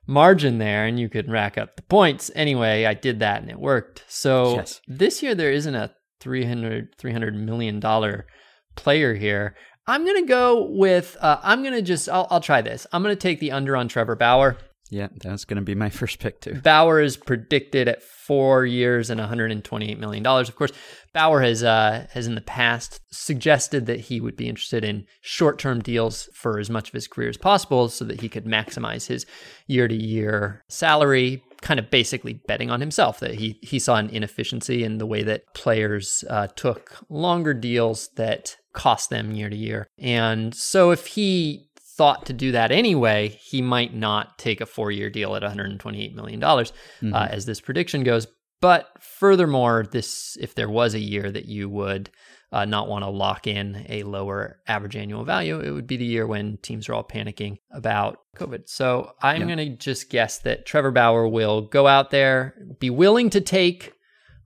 [0.04, 2.28] margin there and you could rack up the points.
[2.35, 4.02] Anyway, I did that and it worked.
[4.09, 4.81] So yes.
[4.88, 8.26] this year there isn't a 300, 300 million dollar
[8.74, 9.54] player here.
[9.87, 12.85] I'm going to go with, uh, I'm going to just, I'll, I'll try this.
[12.92, 14.59] I'm going to take the under on Trevor Bauer.
[14.90, 16.55] Yeah, that's going to be my first pick too.
[16.55, 20.48] Bauer is predicted at four years and 128 million dollars.
[20.48, 20.72] Of course,
[21.12, 25.59] Bauer has uh, has in the past suggested that he would be interested in short
[25.59, 29.07] term deals for as much of his career as possible, so that he could maximize
[29.07, 29.27] his
[29.66, 31.42] year to year salary.
[31.61, 35.24] Kind of basically betting on himself that he he saw an inefficiency in the way
[35.24, 41.07] that players uh, took longer deals that cost them year to year, and so if
[41.07, 41.67] he
[41.98, 46.14] thought to do that anyway, he might not take a four year deal at $128
[46.14, 47.12] million, uh, mm-hmm.
[47.12, 48.28] uh, as this prediction goes.
[48.61, 52.11] But furthermore, this if there was a year that you would
[52.50, 56.04] uh, not want to lock in a lower average annual value, it would be the
[56.04, 58.68] year when teams are all panicking about COVID.
[58.68, 59.54] So I'm yeah.
[59.54, 63.92] going to just guess that Trevor Bauer will go out there, be willing to take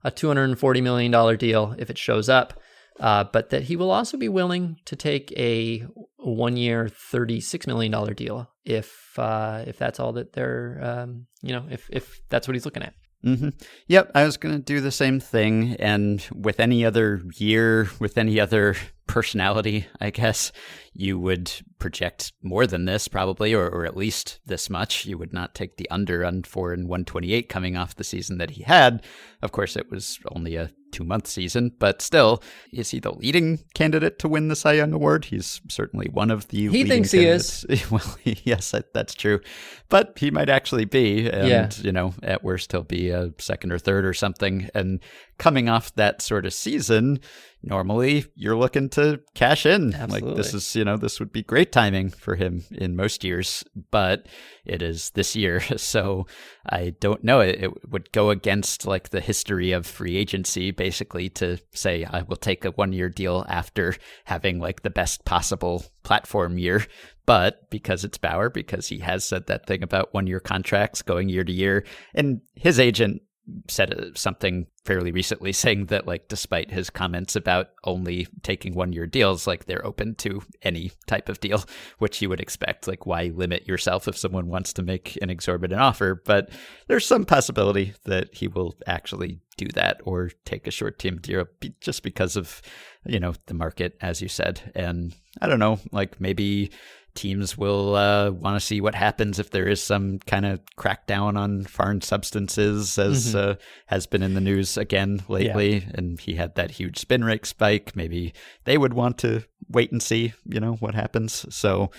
[0.03, 2.59] a $240 million deal if it shows up,
[2.99, 5.85] uh, but that he will also be willing to take a
[6.17, 11.65] one year, $36 million deal if, uh, if that's all that they're, um, you know,
[11.69, 12.93] if, if that's what he's looking at.
[13.25, 13.49] Mm-hmm.
[13.87, 15.75] Yep, I was going to do the same thing.
[15.79, 18.75] And with any other year, with any other
[19.07, 20.51] personality, I guess,
[20.93, 25.05] you would project more than this probably, or, or at least this much.
[25.05, 28.51] You would not take the under on 4 and 128 coming off the season that
[28.51, 29.03] he had.
[29.41, 33.59] Of course, it was only a two month season, but still, is he the leading
[33.73, 35.25] candidate to win the Cy Young Award?
[35.25, 36.69] He's certainly one of the.
[36.69, 37.65] He thinks candidates.
[37.67, 37.91] he is.
[37.91, 39.41] well, yes, that's true,
[39.89, 41.69] but he might actually be, and yeah.
[41.81, 44.69] you know, at worst, he'll be a second or third or something.
[44.73, 45.01] And
[45.37, 47.19] coming off that sort of season,
[47.63, 49.93] normally you're looking to cash in.
[49.93, 50.29] Absolutely.
[50.29, 53.63] Like this is, you know, this would be great timing for him in most years,
[53.89, 54.27] but
[54.65, 55.61] it is this year.
[55.83, 56.25] So
[56.65, 57.39] I don't know.
[57.39, 62.21] It, it would go against like the history of free agency basically to say I
[62.21, 63.95] will take a one year deal after
[64.25, 66.85] having like the best possible platform year.
[67.25, 71.29] But because it's Bauer, because he has said that thing about one year contracts going
[71.29, 73.21] year to year, and his agent
[73.69, 78.93] said uh, something fairly recently saying that like despite his comments about only taking one
[78.93, 81.63] year deals like they're open to any type of deal
[81.99, 82.87] which you would expect.
[82.87, 86.21] Like why limit yourself if someone wants to make an exorbitant offer?
[86.25, 86.49] But
[86.87, 91.45] there's some possibility that he will actually do that or take a short term deal
[91.79, 92.61] just because of
[93.05, 94.71] you know the market as you said.
[94.75, 96.71] And i don't know like maybe
[97.15, 101.37] teams will uh, want to see what happens if there is some kind of crackdown
[101.37, 103.51] on foreign substances, as mm-hmm.
[103.51, 103.55] uh,
[103.87, 105.79] has been in the news again lately.
[105.79, 105.91] Yeah.
[105.95, 107.95] And he had that huge spin rate spike.
[107.95, 111.45] Maybe they would want to wait and see, you know, what happens.
[111.55, 111.91] So,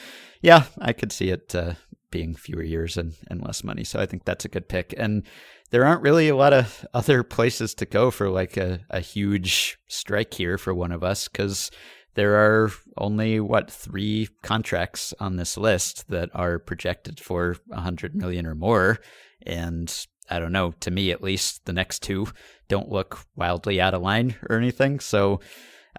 [0.43, 1.75] yeah, I could see it uh,
[2.11, 3.85] being fewer years and, and less money.
[3.85, 4.95] So I think that's a good pick.
[4.97, 5.25] And
[5.71, 9.79] there aren't really a lot of other places to go for like a, a huge
[9.89, 11.71] strike here for one of us because
[12.15, 18.47] there are only what three contracts on this list that are projected for 100 million
[18.47, 18.99] or more
[19.47, 22.29] and I don't know, to me at least, the next two
[22.69, 25.01] don't look wildly out of line or anything.
[25.01, 25.41] So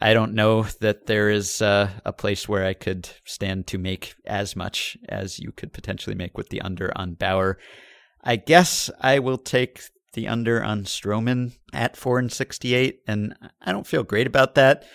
[0.02, 4.16] I don't know that there is uh, a place where I could stand to make
[4.26, 7.58] as much as you could potentially make with the under on Bauer.
[8.24, 9.82] I guess I will take
[10.14, 14.86] the under on Stroman at 4 and 68, and I don't feel great about that,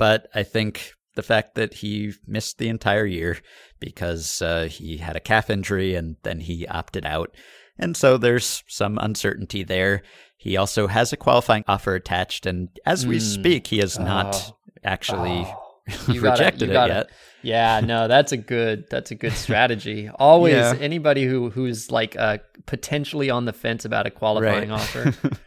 [0.00, 3.36] but I think the fact that he missed the entire year
[3.80, 7.34] because uh, he had a calf injury and then he opted out.
[7.78, 10.00] And so there's some uncertainty there.
[10.38, 13.20] He also has a qualifying offer attached, and as we mm.
[13.20, 14.56] speak, he has not oh.
[14.82, 15.66] actually oh.
[16.08, 17.10] Rejected gotta, it yet.
[17.42, 20.08] Yeah, no, that's a good that's a good strategy.
[20.08, 20.76] Always yeah.
[20.80, 24.80] anybody who who's like uh, potentially on the fence about a qualifying right.
[24.80, 25.12] offer.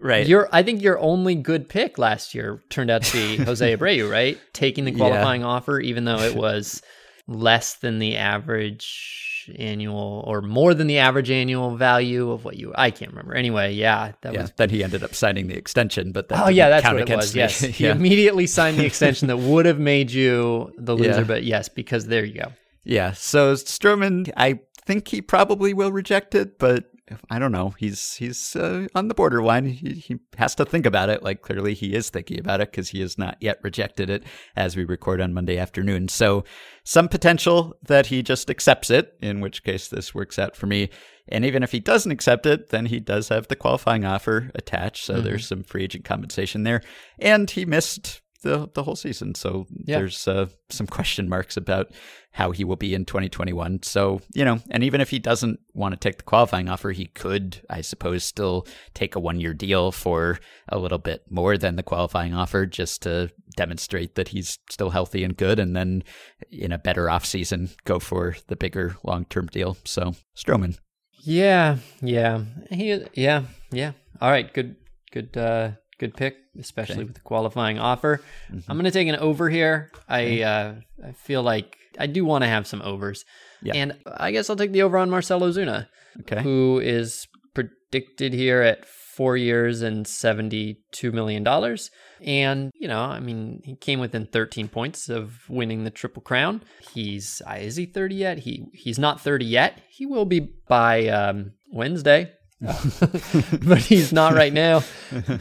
[0.00, 0.26] right.
[0.26, 4.10] Your I think your only good pick last year turned out to be Jose Abreu,
[4.10, 4.38] right?
[4.52, 5.48] Taking the qualifying yeah.
[5.48, 6.82] offer even though it was
[7.26, 12.72] less than the average annual or more than the average annual value of what you
[12.76, 13.34] I can't remember.
[13.34, 16.48] Anyway, yeah, that yeah, was then he ended up signing the extension, but that Oh
[16.48, 17.34] yeah, that's what it was.
[17.34, 17.62] Yes.
[17.62, 17.68] yeah.
[17.70, 21.24] He immediately signed the extension that would have made you the loser, yeah.
[21.24, 22.52] but yes, because there you go.
[22.84, 23.12] Yeah.
[23.12, 26.90] So Stroman, I think he probably will reject it, but
[27.30, 27.74] I don't know.
[27.78, 29.66] He's he's uh, on the borderline.
[29.66, 31.22] He, he has to think about it.
[31.22, 34.24] Like clearly he is thinking about it because he has not yet rejected it
[34.56, 36.08] as we record on Monday afternoon.
[36.08, 36.44] So
[36.84, 40.90] some potential that he just accepts it, in which case this works out for me.
[41.28, 45.04] And even if he doesn't accept it, then he does have the qualifying offer attached.
[45.04, 45.24] So mm-hmm.
[45.24, 46.80] there's some free agent compensation there.
[47.18, 49.34] And he missed the the whole season.
[49.34, 49.98] So yeah.
[49.98, 51.92] there's uh, some question marks about
[52.38, 53.82] how he will be in 2021.
[53.82, 57.06] So, you know, and even if he doesn't want to take the qualifying offer, he
[57.06, 61.76] could, I suppose, still take a one year deal for a little bit more than
[61.76, 65.58] the qualifying offer just to demonstrate that he's still healthy and good.
[65.58, 66.04] And then
[66.50, 69.76] in a better off season, go for the bigger long term deal.
[69.84, 70.78] So, Stroman.
[71.24, 71.78] Yeah.
[72.00, 72.44] Yeah.
[72.70, 73.44] He, yeah.
[73.72, 73.92] Yeah.
[74.20, 74.52] All right.
[74.54, 74.76] Good,
[75.10, 77.04] good, uh, good pick, especially okay.
[77.04, 78.22] with the qualifying offer.
[78.50, 78.70] Mm-hmm.
[78.70, 79.90] I'm going to take an over here.
[80.08, 83.24] I uh, I feel like I do want to have some overs,
[83.62, 83.74] yeah.
[83.74, 85.88] and I guess I'll take the over on Marcell Ozuna,
[86.20, 86.42] okay.
[86.42, 91.90] who is predicted here at four years and seventy-two million dollars.
[92.20, 96.62] And you know, I mean, he came within 13 points of winning the Triple Crown.
[96.92, 98.38] He's is he 30 yet?
[98.38, 99.80] He he's not 30 yet.
[99.88, 102.32] He will be by um, Wednesday.
[102.60, 104.82] but he's not right now.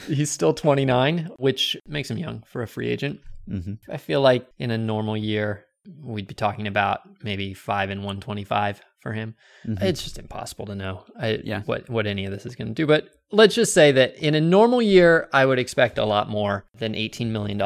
[0.08, 3.20] he's still 29, which makes him young for a free agent.
[3.50, 3.92] Mm-hmm.
[3.92, 5.66] I feel like in a normal year,
[6.04, 9.36] we'd be talking about maybe five and 125 for him.
[9.66, 9.84] Mm-hmm.
[9.84, 11.62] It's just impossible to know I, yeah.
[11.64, 12.86] what, what any of this is going to do.
[12.86, 16.66] But let's just say that in a normal year, I would expect a lot more
[16.78, 17.60] than $18 million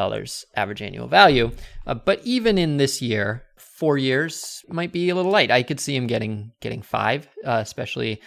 [0.56, 1.52] average annual value.
[1.88, 5.50] Uh, but even in this year, four years might be a little light.
[5.50, 8.22] I could see him getting getting five, uh, especially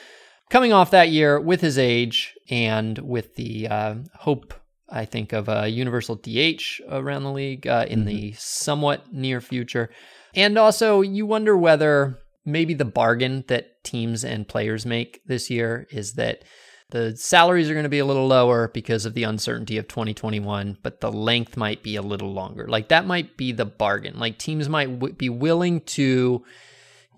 [0.50, 4.54] coming off that year with his age and with the uh, hope,
[4.88, 8.08] I think, of a universal DH around the league uh, in mm-hmm.
[8.08, 9.90] the somewhat near future.
[10.34, 15.86] And also, you wonder whether maybe the bargain that teams and players make this year
[15.90, 16.44] is that
[16.90, 20.78] the salaries are going to be a little lower because of the uncertainty of 2021,
[20.82, 22.68] but the length might be a little longer.
[22.68, 24.18] Like that might be the bargain.
[24.18, 26.44] Like teams might w- be willing to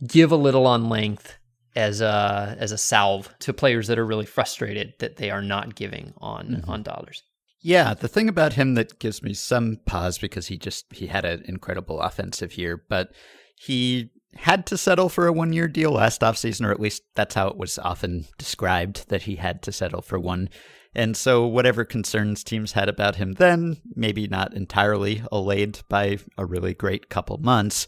[0.06, 1.36] give a little on length
[1.76, 5.76] as a as a salve to players that are really frustrated that they are not
[5.76, 6.70] giving on mm-hmm.
[6.70, 7.22] on dollars.
[7.60, 11.24] Yeah, the thing about him that gives me some pause because he just he had
[11.24, 13.12] an incredible offensive year, but
[13.56, 17.34] he had to settle for a one year deal last offseason, or at least that's
[17.34, 20.48] how it was often described that he had to settle for one.
[20.94, 26.46] And so, whatever concerns teams had about him then, maybe not entirely allayed by a
[26.46, 27.86] really great couple months.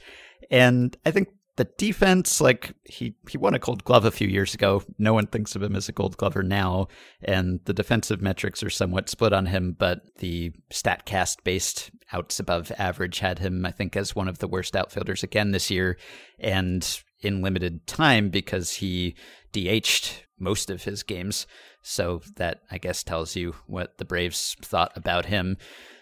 [0.51, 4.55] And I think the defense, like he he won a Gold Glove a few years
[4.55, 4.81] ago.
[4.97, 6.87] No one thinks of him as a Gold Glover now,
[7.21, 9.75] and the defensive metrics are somewhat split on him.
[9.77, 14.47] But the Statcast based outs above average had him, I think, as one of the
[14.47, 15.99] worst outfielders again this year,
[16.39, 19.17] and in limited time because he
[19.53, 21.49] DH'd most of his games.
[21.83, 25.57] So that I guess tells you what the Braves thought about him.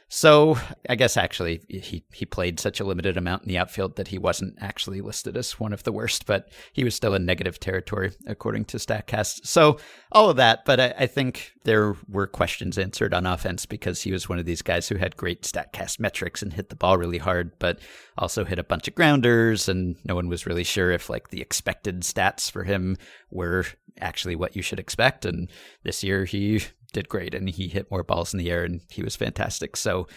[0.09, 0.57] So
[0.89, 4.19] I guess actually he he played such a limited amount in the outfield that he
[4.19, 8.13] wasn't actually listed as one of the worst, but he was still in negative territory
[8.27, 9.47] according to Statcast.
[9.47, 9.79] So
[10.13, 14.13] all of that, but I, I think there were questions answered on offense because he
[14.13, 17.19] was one of these guys who had great Statcast metrics and hit the ball really
[17.19, 17.81] hard, but
[18.17, 21.41] also hit a bunch of grounders, and no one was really sure if like the
[21.41, 22.97] expected stats for him
[23.33, 23.65] were
[24.01, 25.25] actually what you should expect.
[25.25, 25.51] And
[25.83, 26.63] this year he
[26.97, 29.77] did great and he hit more balls in the air and he was fantastic.
[29.77, 30.09] So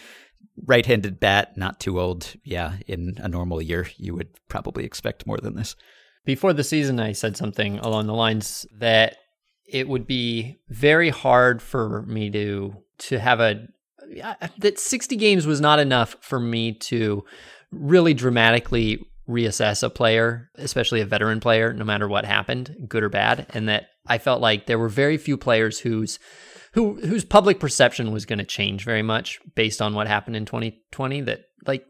[0.64, 2.34] right-handed bat, not too old.
[2.42, 5.76] Yeah, in a normal year, you would probably expect more than this.
[6.24, 9.16] Before the season, I said something along the lines that
[9.66, 13.68] it would be very hard for me to to have a
[14.58, 17.24] that 60 games was not enough for me to
[17.70, 23.08] really dramatically reassess a player, especially a veteran player, no matter what happened, good or
[23.08, 26.18] bad, and that I felt like there were very few players whose
[26.72, 30.44] who whose public perception was going to change very much based on what happened in
[30.44, 31.84] 2020 that like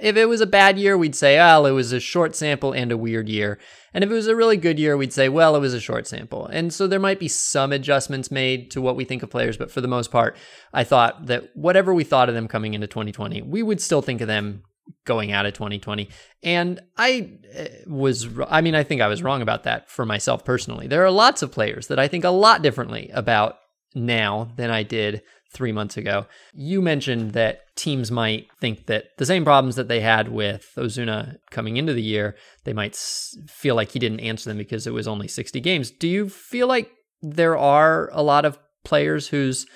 [0.00, 2.92] if it was a bad year we'd say oh it was a short sample and
[2.92, 3.58] a weird year.
[3.92, 6.06] And if it was a really good year we'd say well it was a short
[6.06, 6.46] sample.
[6.46, 9.70] And so there might be some adjustments made to what we think of players but
[9.70, 10.36] for the most part
[10.72, 14.20] i thought that whatever we thought of them coming into 2020 we would still think
[14.20, 14.62] of them
[15.06, 16.10] going out of 2020
[16.42, 20.44] and i eh, was i mean i think i was wrong about that for myself
[20.44, 20.86] personally.
[20.86, 23.56] There are lots of players that i think a lot differently about
[23.94, 25.22] now than I did
[25.52, 26.26] three months ago.
[26.52, 31.36] You mentioned that teams might think that the same problems that they had with Ozuna
[31.50, 35.06] coming into the year, they might feel like he didn't answer them because it was
[35.06, 35.90] only 60 games.
[35.90, 36.90] Do you feel like
[37.22, 39.66] there are a lot of players whose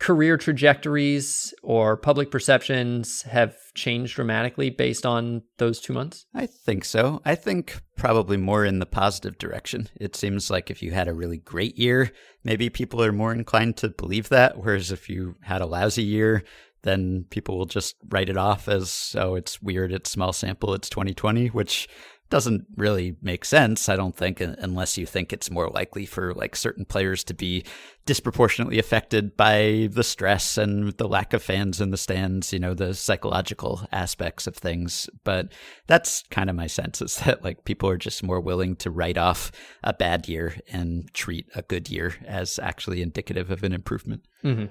[0.00, 6.26] career trajectories or public perceptions have changed dramatically based on those two months?
[6.34, 7.22] I think so.
[7.24, 9.88] I think probably more in the positive direction.
[9.96, 12.10] It seems like if you had a really great year,
[12.42, 14.58] maybe people are more inclined to believe that.
[14.58, 16.42] Whereas if you had a lousy year,
[16.82, 20.90] then people will just write it off as, oh, it's weird, it's small sample, it's
[20.90, 21.88] 2020, which
[22.30, 26.56] doesn't really make sense, I don't think, unless you think it's more likely for like
[26.56, 27.64] certain players to be
[28.06, 32.74] disproportionately affected by the stress and the lack of fans in the stands, you know,
[32.74, 35.08] the psychological aspects of things.
[35.22, 35.52] But
[35.86, 39.18] that's kind of my sense is that like people are just more willing to write
[39.18, 39.52] off
[39.82, 44.26] a bad year and treat a good year as actually indicative of an improvement.
[44.42, 44.66] Mm-hmm.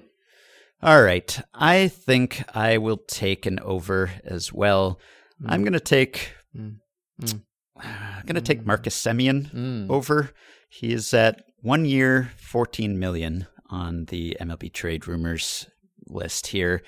[0.82, 1.40] All right.
[1.54, 5.00] I think I will take an over as well.
[5.42, 5.46] Mm.
[5.52, 6.76] I'm going to take mm.
[7.24, 7.42] Mm.
[7.76, 9.90] I'm going to take Marcus Semien mm.
[9.90, 10.32] over.
[10.70, 15.68] He is at one year, 14 million on the MLB trade rumors
[16.06, 16.84] list here.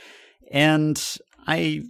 [0.51, 1.01] And
[1.47, 1.83] I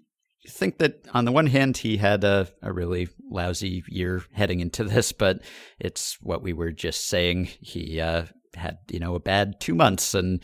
[0.48, 4.84] think that on the one hand, he had a, a really lousy year heading into
[4.86, 5.42] this, but
[5.80, 7.50] it's what we were just saying.
[7.60, 8.26] He uh,
[8.56, 10.42] had, you know, a bad two months and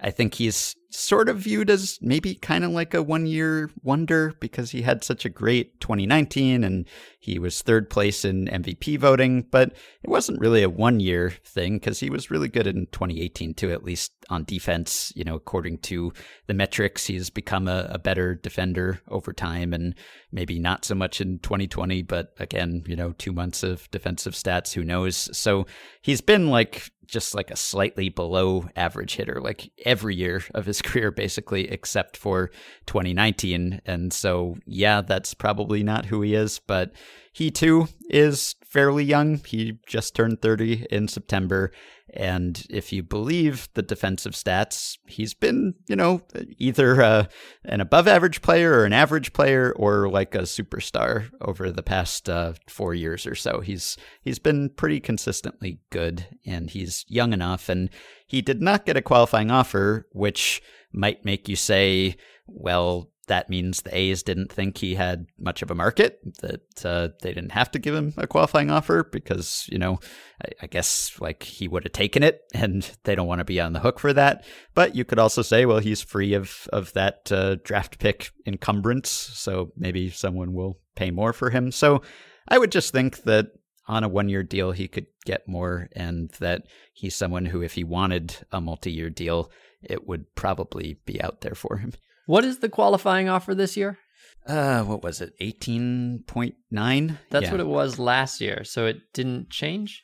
[0.00, 4.34] I think he's sort of viewed as maybe kind of like a one year wonder
[4.40, 6.86] because he had such a great 2019 and
[7.18, 9.72] he was third place in MVP voting, but
[10.02, 13.70] it wasn't really a one year thing because he was really good in 2018 too,
[13.70, 15.12] at least on defense.
[15.16, 16.12] You know, according to
[16.46, 19.94] the metrics, he's become a, a better defender over time and
[20.30, 24.72] maybe not so much in 2020, but again, you know, two months of defensive stats,
[24.74, 25.30] who knows?
[25.36, 25.66] So
[26.02, 30.81] he's been like just like a slightly below average hitter, like every year of his
[30.82, 32.50] career, basically, except for
[32.86, 33.80] 2019.
[33.86, 36.92] And so, yeah, that's probably not who he is, but
[37.32, 39.38] he too is fairly young.
[39.38, 41.72] He just turned 30 in September.
[42.14, 46.20] And if you believe the defensive stats, he's been, you know,
[46.58, 47.24] either uh,
[47.64, 52.28] an above average player or an average player or like a superstar over the past
[52.28, 53.60] uh, four years or so.
[53.60, 57.70] He's he's been pretty consistently good, and he's young enough.
[57.70, 57.88] And
[58.26, 60.62] he did not get a qualifying offer, which
[60.92, 62.16] might make you say,
[62.46, 67.08] well, that means the A's didn't think he had much of a market, that uh,
[67.22, 70.00] they didn't have to give him a qualifying offer because, you know,
[70.44, 73.60] I, I guess like he would have taken it and they don't want to be
[73.60, 74.44] on the hook for that.
[74.74, 79.10] But you could also say, well, he's free of, of that uh, draft pick encumbrance.
[79.10, 81.70] So maybe someone will pay more for him.
[81.70, 82.02] So
[82.48, 83.52] I would just think that
[83.86, 86.62] on a one year deal, he could get more and that
[86.92, 89.50] he's someone who, if he wanted a multi year deal,
[89.82, 91.92] it would probably be out there for him.
[92.32, 93.98] What is the qualifying offer this year?
[94.46, 95.34] Uh, what was it?
[95.38, 97.18] 18.9?
[97.28, 97.50] That's yeah.
[97.50, 98.64] what it was last year.
[98.64, 100.02] So it didn't change?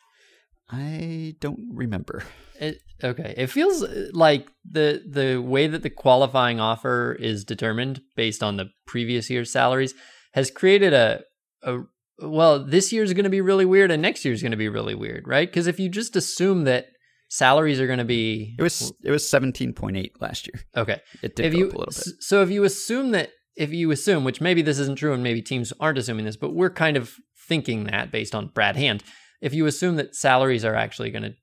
[0.68, 2.24] I don't remember.
[2.60, 3.32] It, okay.
[3.34, 8.58] It feels uh, like the the way that the qualifying offer is determined based on
[8.58, 9.94] the previous year's salaries
[10.34, 11.22] has created a
[11.62, 11.78] a
[12.18, 14.94] well, this year's going to be really weird and next year's going to be really
[14.94, 15.48] weird, right?
[15.48, 16.88] Because if you just assume that
[17.28, 20.62] salaries are going to be it was it was 17.8 last year.
[20.76, 21.00] Okay.
[21.22, 22.22] It did if go you, up a little bit.
[22.22, 25.42] so if you assume that if you assume which maybe this isn't true and maybe
[25.42, 27.14] teams aren't assuming this but we're kind of
[27.46, 29.02] thinking that based on brad hand
[29.40, 31.34] if you assume that salaries are actually going to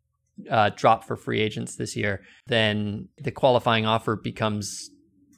[0.52, 4.90] uh, drop for free agents this year then the qualifying offer becomes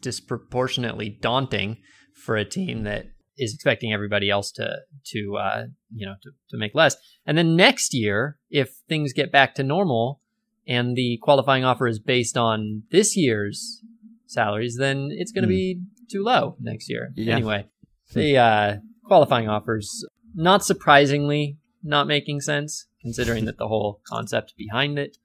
[0.02, 1.78] disproportionately daunting
[2.14, 3.06] for a team that
[3.38, 6.96] is expecting everybody else to to uh, you know to, to make less.
[7.26, 10.22] And then next year if things get back to normal
[10.68, 13.82] and the qualifying offer is based on this year's
[14.26, 15.56] salaries, then it's going to mm.
[15.56, 17.12] be too low next year.
[17.16, 17.36] Yeah.
[17.36, 17.66] Anyway,
[18.14, 20.06] the uh, qualifying offers,
[20.36, 25.18] not surprisingly, not making sense considering that the whole concept behind it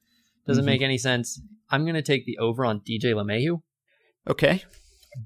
[0.47, 0.67] Doesn't Mhm.
[0.67, 1.41] make any sense.
[1.71, 3.63] I'm going to take the over on DJ LeMahieu.
[4.29, 4.65] Okay.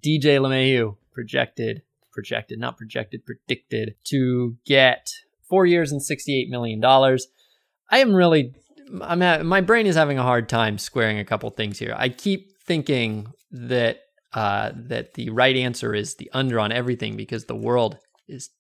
[0.05, 5.09] DJ LeMahieu projected, projected, not projected, predicted to get
[5.49, 6.85] four years and $68 million.
[6.85, 8.55] I am really,
[9.03, 11.95] I'm at, my brain is having a hard time squaring a couple things here.
[11.97, 14.01] I keep thinking that,
[14.33, 18.51] uh, that the right answer is the under on everything because the world is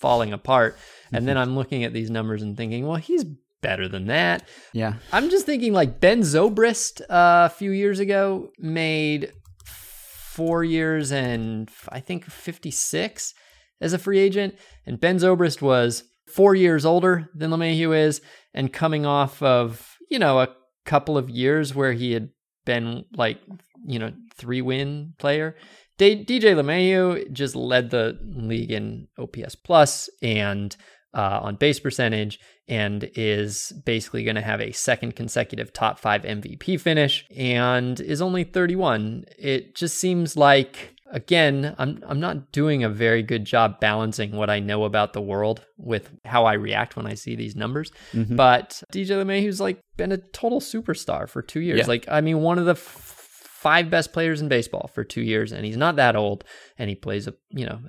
[0.00, 0.76] falling apart.
[1.12, 3.24] And then I'm looking at these numbers and thinking, well, he's
[3.60, 4.48] better than that.
[4.72, 4.94] Yeah.
[5.12, 9.32] I'm just thinking like Ben Zobrist uh, a few years ago made
[9.64, 13.34] four years and I think 56
[13.80, 14.54] as a free agent.
[14.86, 18.20] And Ben Zobrist was four years older than LeMahieu is
[18.54, 20.48] and coming off of, you know, a
[20.84, 22.30] couple of years where he had
[22.64, 23.38] been like,
[23.86, 25.56] you know, three win player.
[25.98, 30.76] D- DJ LeMahieu just led the league in OPS plus and
[31.14, 36.22] uh, on base percentage and is basically going to have a second consecutive top five
[36.22, 39.24] MVP finish and is only 31.
[39.38, 44.50] It just seems like again, I'm I'm not doing a very good job balancing what
[44.50, 47.90] I know about the world with how I react when I see these numbers.
[48.12, 48.36] Mhm.
[48.36, 51.80] But DJ LeMahieu's like been a total superstar for two years.
[51.80, 51.86] Yeah.
[51.86, 53.14] Like I mean, one of the f-
[53.58, 56.44] five best players in baseball for two years, and he's not that old,
[56.78, 57.80] and he plays a you know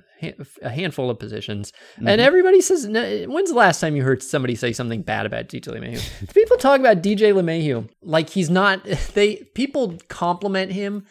[0.62, 1.72] a handful of positions.
[1.94, 2.08] Mm-hmm.
[2.08, 5.68] And everybody says, when's the last time you heard somebody say something bad about DJ
[5.68, 6.34] LeMahieu?
[6.34, 8.86] people talk about DJ LeMahieu like he's not.
[9.14, 11.04] They people compliment him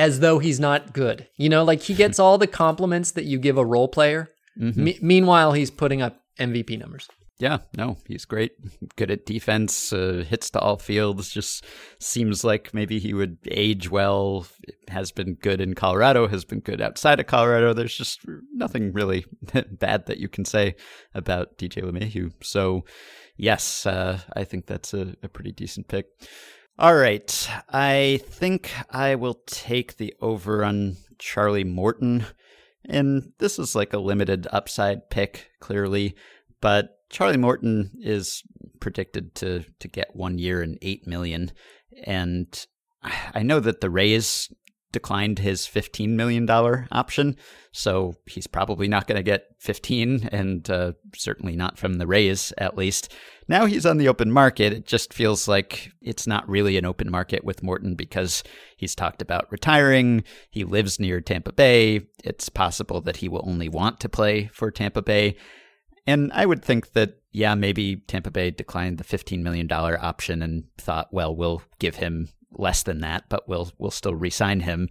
[0.00, 1.28] as though he's not good.
[1.36, 4.28] You know, like he gets all the compliments that you give a role player.
[4.58, 4.76] Mhm.
[4.76, 7.06] Me- meanwhile, he's putting up MVP numbers.
[7.38, 8.52] Yeah, no, he's great.
[8.96, 11.30] Good at defense, uh, hits to all fields.
[11.30, 11.64] Just
[11.98, 14.46] seems like maybe he would age well.
[14.88, 17.72] Has been good in Colorado, has been good outside of Colorado.
[17.72, 18.20] There's just
[18.54, 19.24] nothing really
[19.70, 20.74] bad that you can say
[21.14, 22.32] about DJ LeMahieu.
[22.42, 22.84] So,
[23.38, 26.06] yes, uh, I think that's a, a pretty decent pick.
[26.80, 32.24] All right, I think I will take the over on Charlie Morton.
[32.86, 36.14] And this is like a limited upside pick, clearly,
[36.62, 38.42] but Charlie Morton is
[38.80, 41.52] predicted to to get one year and eight million,
[42.06, 42.66] and
[43.02, 44.50] I know that the Rays
[44.92, 47.36] declined his fifteen million dollar option,
[47.72, 52.52] so he's probably not going to get fifteen, and uh, certainly not from the Rays
[52.58, 53.12] at least.
[53.48, 54.72] Now he's on the open market.
[54.72, 58.44] It just feels like it's not really an open market with Morton because
[58.76, 60.22] he's talked about retiring.
[60.50, 62.06] He lives near Tampa Bay.
[62.22, 65.36] It's possible that he will only want to play for Tampa Bay.
[66.06, 70.64] And I would think that, yeah, maybe Tampa Bay declined the $15 million option and
[70.78, 74.88] thought, well, we'll give him less than that, but we'll we'll still re-sign him.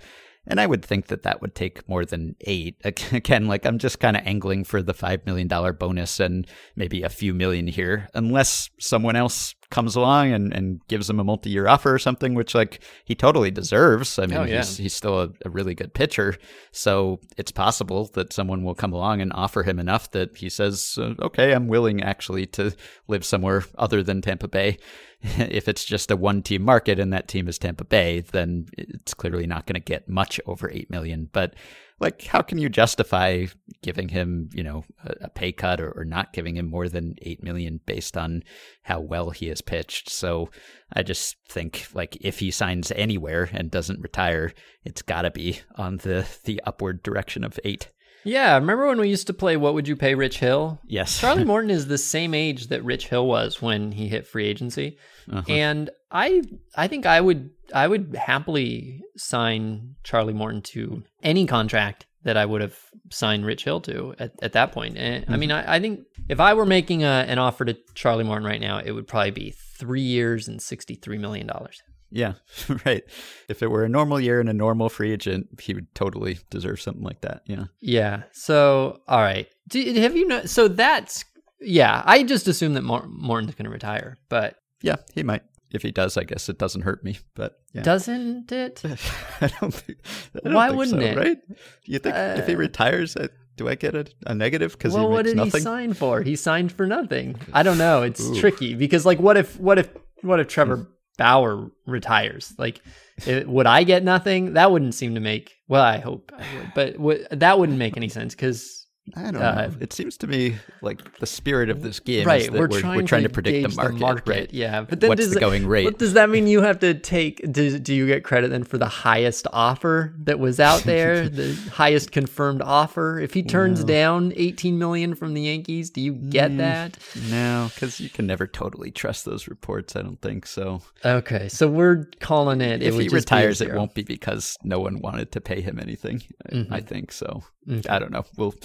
[0.48, 2.78] And I would think that that would take more than eight.
[3.12, 5.48] Again, like I'm just kind of angling for the $5 million
[5.78, 11.08] bonus and maybe a few million here, unless someone else comes along and, and gives
[11.08, 14.18] him a multi year offer or something, which like he totally deserves.
[14.18, 14.58] I mean, Oh, yeah.
[14.60, 16.36] he's, he's still a, a really good pitcher.
[16.72, 20.98] So it's possible that someone will come along and offer him enough that he says,
[21.00, 22.74] uh, okay, I'm willing actually to
[23.08, 24.78] live somewhere other than Tampa Bay.
[25.38, 29.14] if it's just a one team market and that team is Tampa Bay, then it's
[29.14, 31.30] clearly not going to get much over 8 million.
[31.32, 31.56] But
[32.00, 33.48] like, how can you justify
[33.84, 37.44] giving him, you know, a, pay cut or, or not giving him more than 8
[37.44, 38.44] million based on
[38.84, 40.10] how well he has pitched?
[40.10, 40.50] So
[40.94, 44.54] I just think like if he signs anywhere and doesn't retire,
[44.86, 47.92] it's got to be on the, the upward direction of eight.
[48.24, 50.80] Yeah, remember when we used to play What Would You Pay Rich Hill?
[50.86, 51.20] Yes.
[51.20, 54.98] Charlie Morton is the same age that Rich Hill was when he hit free agency.
[55.32, 55.44] Uh-huh.
[55.48, 56.42] And I
[56.76, 62.46] I think I would I would happily sign Charlie Morton to any contract that I
[62.46, 62.78] would have
[63.12, 64.98] signed Rich Hill to at, at that point.
[64.98, 68.24] And I mean I, I think if I were making a, an offer to Charlie
[68.24, 71.82] Morton right now, it would probably be three years and sixty three million dollars.
[72.12, 72.34] Yeah,
[72.86, 73.04] right.
[73.48, 76.82] If it were a normal year and a normal free agent, he would totally deserve
[76.82, 77.44] something like that.
[77.46, 77.66] Yeah.
[77.82, 78.24] Yeah.
[78.32, 79.48] So, all right.
[79.68, 80.46] Do, have you know?
[80.46, 81.24] So that's
[81.62, 82.02] yeah.
[82.06, 85.44] I just assume that Mor- Morton's going to retire, but Yeah, he might.
[85.72, 87.20] If he does, I guess it doesn't hurt me.
[87.36, 87.84] But yeah.
[87.84, 88.82] doesn't it?
[89.42, 90.00] I don't think.
[90.36, 91.16] I don't Why wouldn't so, it?
[91.16, 91.38] Right?
[91.86, 95.08] You think if he Uh, retires, uh, do I get a, a negative because Well,
[95.10, 95.52] he what did nothing?
[95.52, 96.24] he sign for?
[96.24, 97.36] He signed for nothing.
[97.54, 98.02] I don't know.
[98.02, 98.40] It's Ooh.
[98.40, 99.90] tricky because, like, what if, what if,
[100.24, 100.88] what if Trevor
[101.20, 102.54] Bauer retires?
[102.58, 102.82] Like,
[103.28, 104.54] it, would I get nothing?
[104.54, 105.58] That wouldn't seem to make.
[105.68, 108.79] Well, I hope I would, but w- that wouldn't make any sense because
[109.16, 109.74] I don't Uh, know.
[109.80, 112.80] It seems to me like the spirit of this game right is that we're, we're,
[112.82, 114.54] trying, we're trying to, to predict gauge the market, right?
[114.54, 115.86] yeah but then What's does the going rate?
[115.86, 118.78] what does that mean you have to take do, do you get credit then for
[118.78, 124.34] the highest offer that was out there the highest confirmed offer if he turns down
[124.36, 126.30] 18 million from the yankees do you Mm.
[126.32, 126.98] get that
[127.30, 129.96] No, because you can never totally trust those reports.
[129.96, 130.82] I don't think so.
[131.06, 134.04] okay so we're calling it if it he just be a retires, it won't be
[134.04, 136.22] because no one wanted to pay him anything.
[136.52, 136.74] Mm-hmm.
[136.74, 137.44] I think so.
[137.90, 138.26] I don't know.
[138.38, 138.56] Well,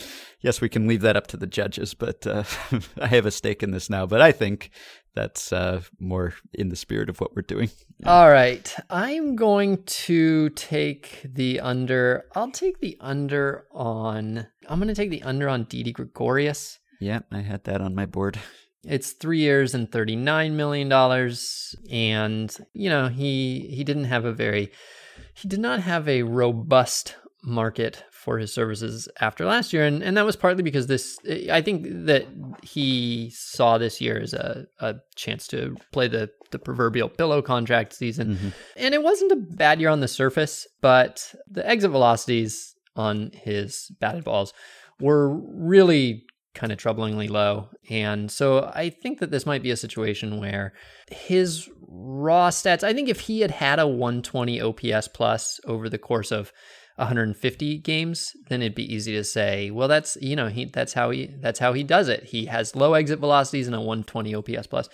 [0.41, 2.45] yes, we can leave that up to the judges, but uh,
[3.01, 4.07] I have a stake in this now.
[4.07, 4.71] But I think
[5.15, 7.71] that's uh, more in the spirit of what we're doing.
[8.05, 8.75] All right.
[8.91, 12.27] I'm going to take the under.
[12.35, 14.47] I'll take the under on.
[14.69, 16.79] I'm going to take the under on Didi Gregorius.
[17.01, 18.39] Yeah, I had that on my board.
[18.87, 24.25] It's three years and thirty nine million dollars, and you know he he didn't have
[24.27, 24.71] a very
[25.35, 30.17] he did not have a robust market for his services after last year, and and
[30.17, 31.19] that was partly because this
[31.51, 32.27] I think that
[32.63, 37.93] he saw this year as a a chance to play the the proverbial pillow contract
[37.93, 38.49] season, mm-hmm.
[38.77, 43.91] and it wasn't a bad year on the surface, but the exit velocities on his
[44.01, 44.53] batted balls
[45.01, 46.25] were really
[46.55, 47.69] kind of troublingly low.
[47.91, 50.73] And so I think that this might be a situation where
[51.11, 55.99] his raw stats, I think if he had had a 120 OPS plus over the
[55.99, 56.53] course of
[56.97, 61.11] 150 games, then it'd be easy to say, well, that's, you know, he, that's how
[61.11, 62.25] he, that's how he does it.
[62.25, 64.89] He has low exit velocities and a 120 OPS plus.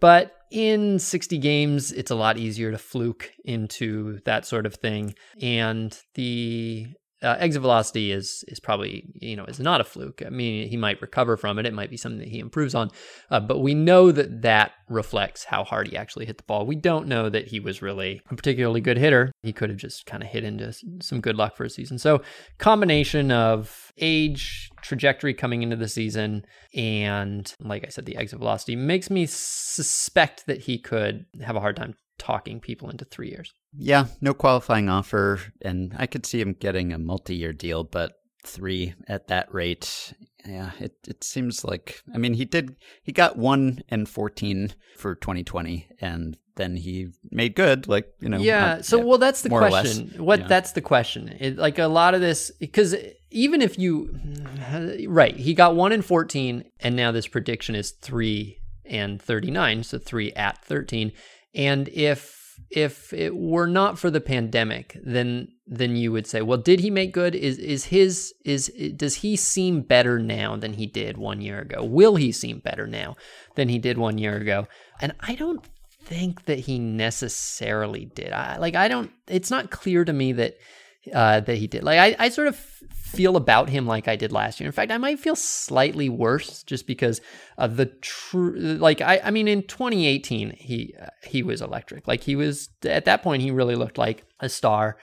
[0.00, 5.14] But in 60 games, it's a lot easier to fluke into that sort of thing.
[5.40, 6.88] And the
[7.24, 10.22] uh, exit velocity is is probably you know is not a fluke.
[10.24, 11.66] I mean, he might recover from it.
[11.66, 12.90] It might be something that he improves on,
[13.30, 16.66] uh, but we know that that reflects how hard he actually hit the ball.
[16.66, 19.32] We don't know that he was really a particularly good hitter.
[19.42, 21.98] He could have just kind of hit into some good luck for a season.
[21.98, 22.22] So
[22.58, 26.44] combination of age, trajectory coming into the season,
[26.74, 31.60] and like I said, the exit velocity makes me suspect that he could have a
[31.60, 33.52] hard time talking people into three years.
[33.76, 38.12] Yeah, no qualifying offer, and I could see him getting a multi-year deal, but
[38.44, 40.14] three at that rate,
[40.46, 42.02] yeah, it it seems like.
[42.14, 47.54] I mean, he did he got one and fourteen for 2020, and then he made
[47.54, 48.38] good, like you know.
[48.38, 50.46] yeah uh, so well that's the or less, question what yeah.
[50.46, 52.94] that's the question it, like a lot of this because
[53.30, 54.14] even if you
[55.08, 59.98] right he got 1 and 14 and now this prediction is 3 and 39 so
[59.98, 61.12] 3 at 13
[61.54, 66.58] and if if it were not for the pandemic then then you would say well
[66.58, 67.34] did he make good?
[67.34, 71.84] Is is his is does he seem better now than he did 1 year ago?
[71.84, 73.16] Will he seem better now
[73.56, 74.66] than he did 1 year ago?
[75.00, 75.64] And i don't
[76.02, 78.30] think that he necessarily did.
[78.32, 80.56] I like I don't it's not clear to me that
[81.12, 81.84] uh that he did.
[81.84, 84.66] Like I, I sort of feel about him like I did last year.
[84.66, 87.20] In fact, I might feel slightly worse just because
[87.58, 92.08] of the true like I I mean in 2018 he uh, he was electric.
[92.08, 94.96] Like he was at that point he really looked like a star.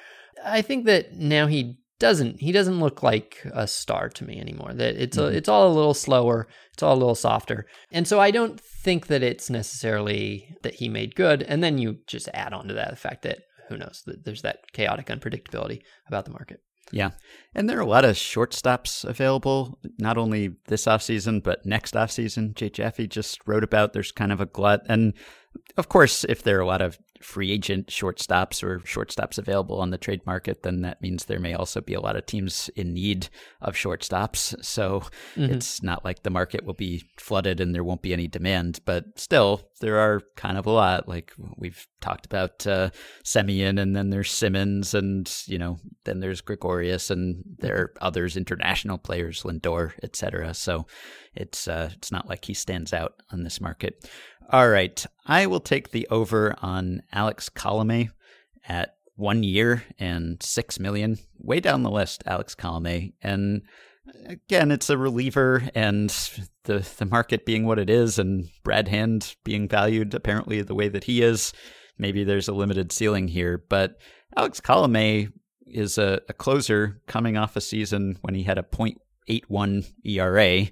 [0.44, 4.74] I think that now he doesn't he doesn't look like a star to me anymore
[4.74, 8.20] that it's a, it's all a little slower it's all a little softer and so
[8.20, 12.54] i don't think that it's necessarily that he made good and then you just add
[12.54, 16.62] on to that the fact that who knows there's that chaotic unpredictability about the market
[16.92, 17.12] Yeah.
[17.56, 22.54] And there are a lot of shortstops available, not only this offseason, but next offseason.
[22.54, 24.82] Jay Jaffe just wrote about there's kind of a glut.
[24.90, 25.14] And
[25.78, 29.92] of course, if there are a lot of free agent shortstops or shortstops available on
[29.92, 32.94] the trade market, then that means there may also be a lot of teams in
[32.94, 33.30] need
[33.62, 34.56] of shortstops.
[34.64, 35.04] So
[35.52, 38.80] it's not like the market will be flooded and there won't be any demand.
[38.86, 41.08] But still, there are kind of a lot.
[41.08, 42.90] Like we've talked about uh,
[43.24, 48.38] Semien, and then there's Simmons, and you know, then there's Gregorius, and there are others,
[48.38, 50.54] international players, Lindor, etc.
[50.54, 50.88] So
[51.36, 54.10] it's uh, it's not like he stands out on this market.
[54.52, 58.10] All right, I will take the over on Alex Colome
[58.68, 62.22] at one year and six million, way down the list.
[62.26, 63.62] Alex Colome, and
[64.26, 66.10] again, it's a reliever, and
[66.66, 70.90] the the market being what it is, and Brad Hand being valued apparently the way
[70.90, 71.54] that he is,
[71.98, 73.64] maybe there's a limited ceiling here.
[73.70, 74.02] But
[74.36, 75.32] Alex Colome
[75.66, 78.64] is a, a closer coming off a season when he had a
[79.30, 80.68] .81 ERA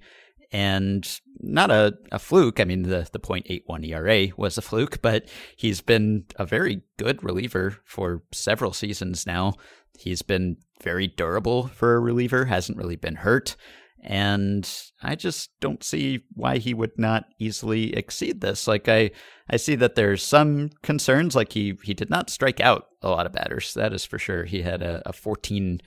[0.52, 2.60] and not a, a fluke.
[2.60, 5.26] I mean, the, the .81 ERA was a fluke, but
[5.56, 9.54] he's been a very good reliever for several seasons now.
[9.97, 13.56] He's been very durable for a reliever, hasn't really been hurt.
[14.02, 14.70] And
[15.02, 18.68] I just don't see why he would not easily exceed this.
[18.68, 19.12] Like I,
[19.50, 21.36] I see that there's some concerns.
[21.36, 23.74] Like he he did not strike out a lot of batters.
[23.74, 24.45] That is for sure.
[24.45, 25.80] He had a, a 14.3%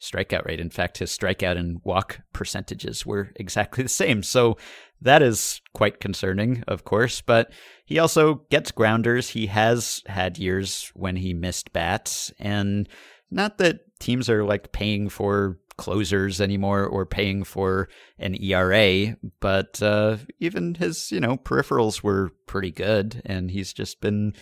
[0.00, 0.60] strikeout rate.
[0.60, 4.22] In fact, his strikeout and walk percentages were exactly the same.
[4.22, 4.56] So
[5.00, 7.20] that is quite concerning, of course.
[7.20, 7.52] But
[7.84, 9.30] he also gets grounders.
[9.30, 12.32] He has had years when he missed bats.
[12.38, 12.88] And
[13.30, 19.82] not that teams are like paying for closers anymore or paying for an ERA, but
[19.82, 24.34] uh, even his, you know, peripherals were pretty good, and he's just been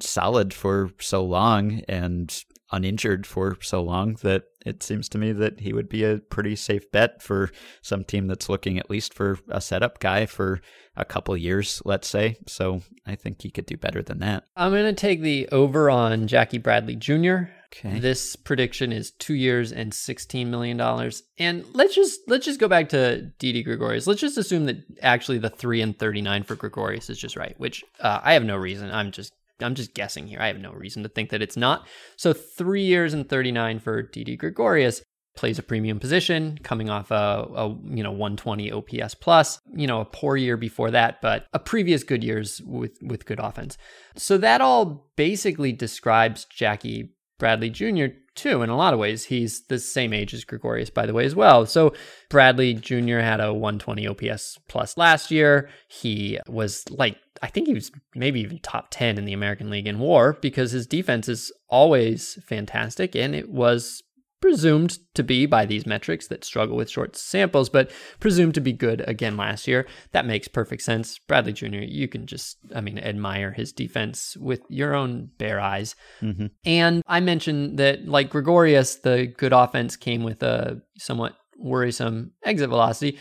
[0.00, 5.60] solid for so long and uninjured for so long that it seems to me that
[5.60, 7.50] he would be a pretty safe bet for
[7.82, 10.60] some team that's looking at least for a setup guy for
[10.96, 12.36] a couple years, let's say.
[12.46, 14.44] So I think he could do better than that.
[14.56, 17.44] I'm going to take the over on Jackie Bradley Jr.
[17.78, 17.98] Okay.
[17.98, 21.22] This prediction is two years and sixteen million dollars.
[21.38, 24.06] And let's just let's just go back to Didi Gregorius.
[24.06, 27.58] Let's just assume that actually the three and thirty nine for Gregorius is just right,
[27.58, 28.90] which uh, I have no reason.
[28.90, 30.40] I'm just I'm just guessing here.
[30.40, 31.86] I have no reason to think that it's not.
[32.16, 35.02] So three years and thirty nine for Didi Gregorius
[35.36, 39.60] plays a premium position, coming off a, a, you know 120 OPS plus.
[39.74, 43.38] You know a poor year before that, but a previous good years with with good
[43.38, 43.78] offense.
[44.16, 48.06] So that all basically describes Jackie Bradley Jr.
[48.34, 48.62] too.
[48.62, 51.34] In a lot of ways, he's the same age as Gregorius, by the way, as
[51.34, 51.66] well.
[51.66, 51.92] So
[52.30, 53.18] Bradley Jr.
[53.18, 55.68] had a 120 OPS plus last year.
[55.88, 59.86] He was like, I think he was maybe even top 10 in the American League
[59.86, 64.02] in WAR because his defense is always fantastic, and it was
[64.40, 68.72] presumed to be by these metrics that struggle with short samples, but presumed to be
[68.72, 69.86] good again last year.
[70.12, 71.18] That makes perfect sense.
[71.18, 75.96] Bradley Jr., you can just, I mean, admire his defense with your own bare eyes.
[76.20, 76.46] Mm-hmm.
[76.64, 82.68] And I mentioned that, like Gregorius, the good offense came with a somewhat worrisome exit
[82.68, 83.18] velocity.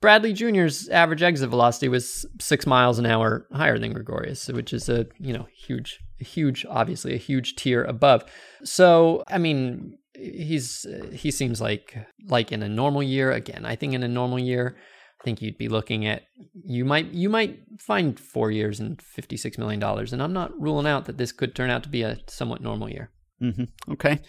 [0.00, 4.88] Bradley Jr.'s average exit velocity was six miles an hour higher than Gregorius, which is
[4.88, 8.24] a you know huge, huge, obviously a huge tier above.
[8.62, 11.96] So I mean, he's he seems like
[12.26, 13.32] like in a normal year.
[13.32, 14.76] Again i think in a normal year
[15.20, 16.22] i think you'd be looking at
[16.64, 20.12] you might you might find four years and 56 million dollars.
[20.12, 22.90] And i'm not ruling out that this could turn out to be a somewhat normal
[22.90, 23.10] year.
[23.42, 23.92] Mm-hmm.
[23.92, 24.20] okay.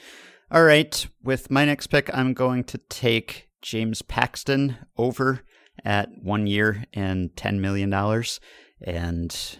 [0.52, 1.08] All right.
[1.24, 5.42] With my next pick i'm going to take james paxton over
[5.84, 8.40] at one year and 10 million dollars
[8.82, 9.58] and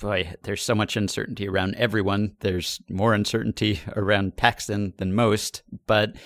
[0.00, 2.36] boy, there's so much uncertainty around everyone.
[2.40, 6.16] There's more uncertainty around Paxton than most, but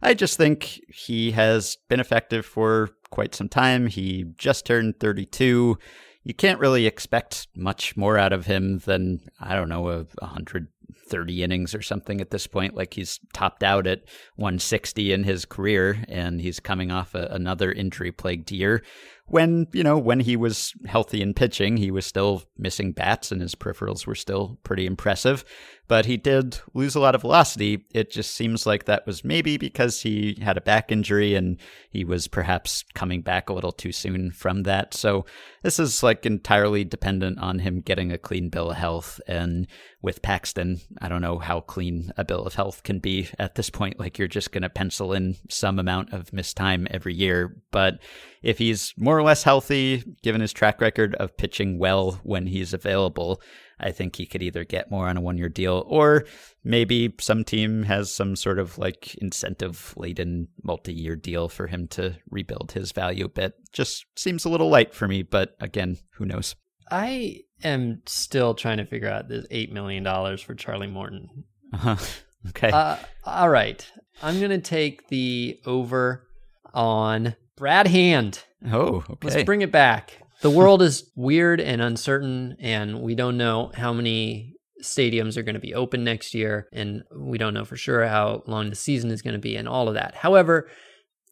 [0.00, 3.86] I just think he has been effective for quite some time.
[3.86, 5.78] He just turned 32.
[6.24, 11.42] You can't really expect much more out of him than, I don't know, a 130
[11.42, 12.74] innings or something at this point.
[12.74, 14.04] Like he's topped out at
[14.36, 18.82] 160 in his career, and he's coming off a, another injury plagued year
[19.26, 23.40] when, you know, when he was healthy and pitching, he was still missing bats and
[23.40, 25.44] his peripherals were still pretty impressive
[25.86, 27.84] but he did lose a lot of velocity.
[27.92, 31.58] It just seems like that was maybe because he had a back injury and
[31.90, 34.94] he was perhaps coming back a little too soon from that.
[34.94, 35.26] So
[35.62, 39.20] this is like entirely dependent on him getting a clean bill of health.
[39.26, 39.66] And
[40.00, 43.68] with Paxton, I don't know how clean a bill of health can be at this
[43.68, 44.00] point.
[44.00, 47.56] Like you're just going to pencil in some amount of missed time every year.
[47.70, 48.00] But
[48.44, 52.74] if he's more or less healthy, given his track record of pitching well when he's
[52.74, 53.40] available,
[53.80, 56.26] I think he could either get more on a one year deal or
[56.62, 61.88] maybe some team has some sort of like incentive laden multi year deal for him
[61.88, 63.54] to rebuild his value a bit.
[63.72, 66.54] Just seems a little light for me, but again, who knows?
[66.90, 70.04] I am still trying to figure out this $8 million
[70.36, 71.28] for Charlie Morton.
[71.72, 71.96] Uh-huh.
[72.50, 72.70] Okay.
[72.70, 73.90] Uh, all right.
[74.22, 76.28] I'm going to take the over
[76.74, 78.44] on Brad Hand.
[78.70, 79.28] Oh, okay.
[79.28, 83.94] Let's bring it back the world is weird and uncertain, and we don't know how
[83.94, 84.52] many
[84.82, 88.42] stadiums are going to be open next year, and we don't know for sure how
[88.46, 90.14] long the season is going to be, and all of that.
[90.16, 90.68] However,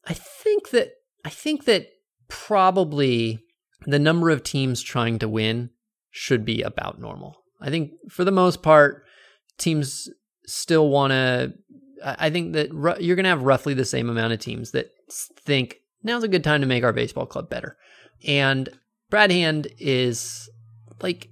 [0.06, 0.92] I think that
[1.26, 1.88] I think that
[2.28, 3.40] probably
[3.84, 5.68] the number of teams trying to win
[6.10, 7.36] should be about normal.
[7.60, 9.04] I think for the most part,
[9.58, 10.08] teams
[10.46, 11.52] still want to.
[12.02, 14.90] I think that you're going to have roughly the same amount of teams that
[15.44, 17.76] think now's a good time to make our baseball club better.
[18.26, 18.68] And
[19.10, 20.48] Brad Hand is
[21.00, 21.28] like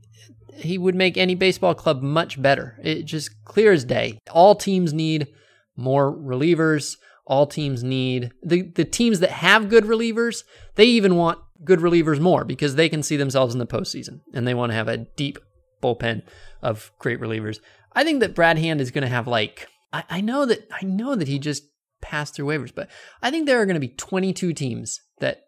[0.54, 2.78] he would make any baseball club much better.
[2.82, 4.18] It just clear as day.
[4.30, 5.28] All teams need
[5.76, 6.96] more relievers.
[7.26, 10.44] All teams need the the teams that have good relievers.
[10.74, 14.46] They even want good relievers more because they can see themselves in the postseason and
[14.46, 15.38] they want to have a deep
[15.82, 16.22] bullpen
[16.62, 17.60] of great relievers.
[17.92, 20.84] I think that Brad Hand is going to have like I, I know that I
[20.84, 21.64] know that he just
[22.01, 22.74] pass through waivers.
[22.74, 22.88] But
[23.22, 25.42] I think there are going to be 22 teams that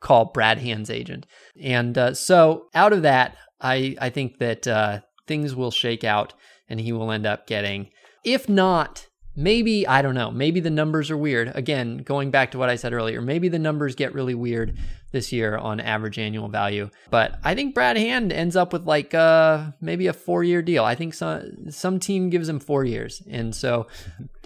[0.00, 1.26] call Brad Hand's agent.
[1.60, 6.34] And uh, so out of that, I, I think that uh, things will shake out
[6.68, 7.90] and he will end up getting,
[8.24, 12.58] if not maybe i don't know maybe the numbers are weird again going back to
[12.58, 14.76] what i said earlier maybe the numbers get really weird
[15.12, 19.14] this year on average annual value but i think brad hand ends up with like
[19.14, 23.22] uh maybe a four year deal i think some some team gives him four years
[23.30, 23.86] and so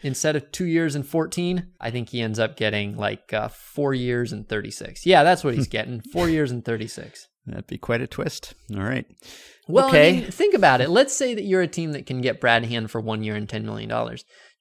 [0.06, 3.92] instead of two years and 14 i think he ends up getting like uh, four
[3.92, 8.00] years and 36 yeah that's what he's getting four years and 36 That'd be quite
[8.00, 8.54] a twist.
[8.74, 9.06] All right.
[9.68, 10.08] well, okay.
[10.08, 10.90] I mean, think about it.
[10.90, 13.48] Let's say that you're a team that can get Brad Hand for one year and
[13.48, 13.88] $10 million.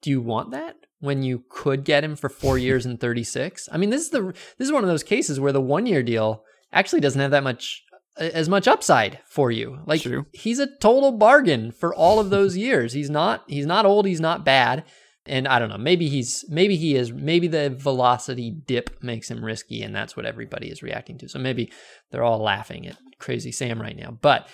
[0.02, 3.68] Do you want that when you could get him for four years and 36?
[3.72, 6.04] I mean, this is the this is one of those cases where the one year
[6.04, 7.84] deal actually doesn't have that much
[8.18, 9.80] as much upside for you.
[9.88, 10.28] Like True.
[10.32, 12.94] he's a total bargain for all of those years.
[12.94, 14.84] He's not he's not old, he's not bad.
[15.28, 19.44] And I don't know, maybe he's maybe he is maybe the velocity dip makes him
[19.44, 21.30] risky and that's what everybody is reacting to.
[21.30, 21.72] So maybe
[22.12, 24.18] they're all laughing at crazy Sam right now.
[24.22, 24.48] But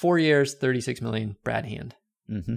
[0.00, 1.94] 4 years, 36 million Brad Hand.
[2.28, 2.54] Mm-hmm.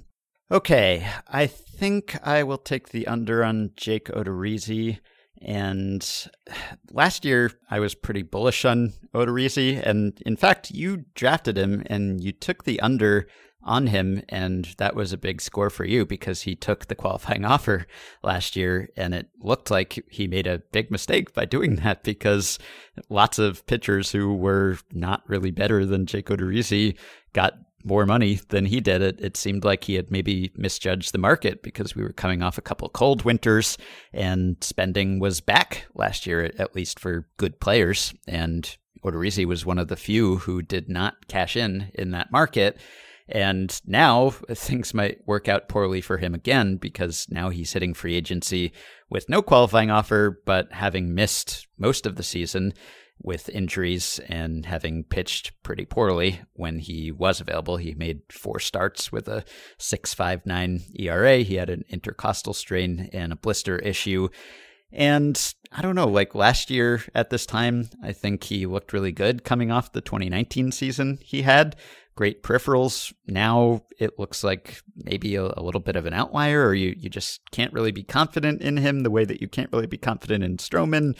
[0.51, 4.99] Okay, I think I will take the under on Jake Odorizzi.
[5.41, 6.07] And
[6.91, 9.81] last year, I was pretty bullish on Odorizzi.
[9.85, 13.27] And in fact, you drafted him and you took the under
[13.65, 14.21] on him.
[14.29, 17.85] And that was a big score for you because he took the qualifying offer
[18.23, 18.89] last year.
[18.95, 22.59] And it looked like he made a big mistake by doing that because
[23.09, 26.97] lots of pitchers who were not really better than Jake Odorizzi
[27.33, 27.53] got
[27.83, 29.01] more money than he did.
[29.01, 32.57] It, it seemed like he had maybe misjudged the market because we were coming off
[32.57, 33.77] a couple cold winters
[34.13, 38.13] and spending was back last year, at least for good players.
[38.27, 42.77] And Odorizzi was one of the few who did not cash in in that market.
[43.27, 48.15] And now things might work out poorly for him again because now he's hitting free
[48.15, 48.73] agency
[49.09, 52.73] with no qualifying offer, but having missed most of the season
[53.21, 57.77] with injuries and having pitched pretty poorly when he was available.
[57.77, 59.45] He made four starts with a
[59.79, 61.37] 6.59 ERA.
[61.37, 64.27] He had an intercostal strain and a blister issue.
[64.91, 69.11] And I don't know, like last year at this time, I think he looked really
[69.11, 71.75] good coming off the 2019 season he had.
[72.15, 73.13] Great peripherals.
[73.27, 77.09] Now it looks like maybe a, a, little bit of an outlier, or you, you
[77.09, 80.43] just can't really be confident in him the way that you can't really be confident
[80.43, 81.15] in Stroman.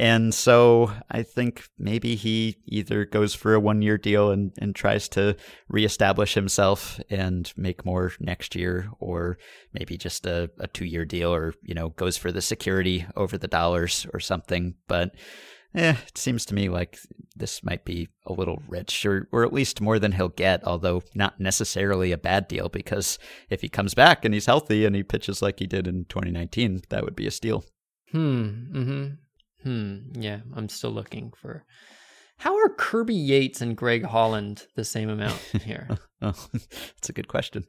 [0.00, 4.74] And so I think maybe he either goes for a one year deal and, and
[4.74, 5.36] tries to
[5.68, 9.38] reestablish himself and make more next year, or
[9.72, 13.38] maybe just a, a two year deal or, you know, goes for the security over
[13.38, 14.74] the dollars or something.
[14.88, 15.14] But
[15.74, 16.98] eh, it seems to me like
[17.36, 21.02] this might be a little rich, or, or at least more than he'll get, although
[21.14, 23.18] not necessarily a bad deal, because
[23.50, 26.82] if he comes back and he's healthy and he pitches like he did in 2019,
[26.90, 27.64] that would be a steal.
[28.12, 28.48] Hmm.
[28.72, 29.04] Mm-hmm.
[29.64, 29.96] Hmm.
[30.20, 31.64] Yeah, I'm still looking for.
[32.38, 35.88] How are Kirby Yates and Greg Holland the same amount here?
[36.22, 37.64] oh, that's a good question.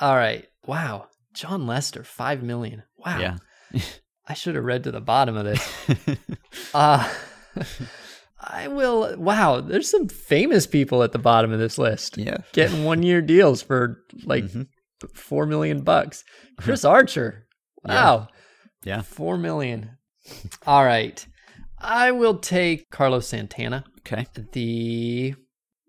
[0.00, 0.46] All right.
[0.66, 1.08] Wow.
[1.32, 2.82] Jon Lester, five million.
[2.96, 3.18] Wow.
[3.18, 3.80] Yeah.
[4.28, 6.18] I should have read to the bottom of this.
[6.74, 7.08] uh
[8.40, 9.16] I will.
[9.16, 12.18] Wow, there's some famous people at the bottom of this list.
[12.18, 14.62] Yeah, getting one year deals for like mm-hmm.
[15.14, 16.24] four million bucks.
[16.58, 17.46] Chris Archer.
[17.84, 18.28] Wow.
[18.84, 18.96] Yeah.
[18.96, 19.02] yeah.
[19.02, 19.98] Four million.
[20.66, 21.24] All right.
[21.80, 23.84] I will take Carlos Santana.
[24.00, 24.26] Okay.
[24.52, 25.34] The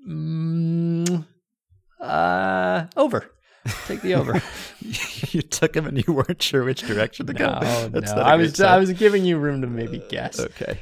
[0.08, 1.26] mm,
[2.00, 3.32] uh over.
[3.86, 4.42] Take the over.
[4.82, 7.90] you took him and you weren't sure which direction to no, go.
[7.90, 8.68] That's no, I was sign.
[8.68, 10.40] I was giving you room to maybe guess.
[10.40, 10.80] Okay.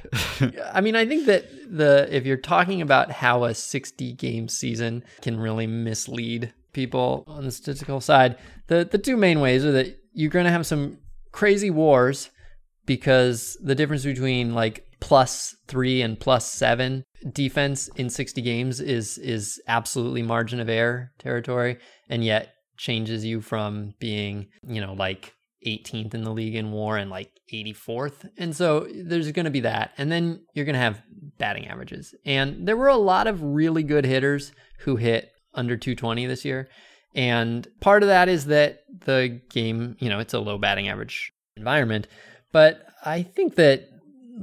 [0.73, 5.03] I mean, I think that the if you're talking about how a 60 game season
[5.21, 9.99] can really mislead people on the statistical side, the the two main ways are that
[10.13, 10.97] you're going to have some
[11.31, 12.29] crazy wars
[12.85, 19.17] because the difference between like plus three and plus seven defense in 60 games is
[19.19, 21.77] is absolutely margin of error territory
[22.09, 25.33] and yet changes you from being you know like
[25.65, 29.61] 18th in the league in war and like 84th and so there's going to be
[29.61, 29.91] that.
[29.97, 31.01] And then you're going to have
[31.37, 32.13] batting averages.
[32.25, 36.67] And there were a lot of really good hitters who hit under 220 this year.
[37.15, 41.31] And part of that is that the game you know it's a low batting average
[41.55, 42.07] environment.
[42.51, 43.89] But I think that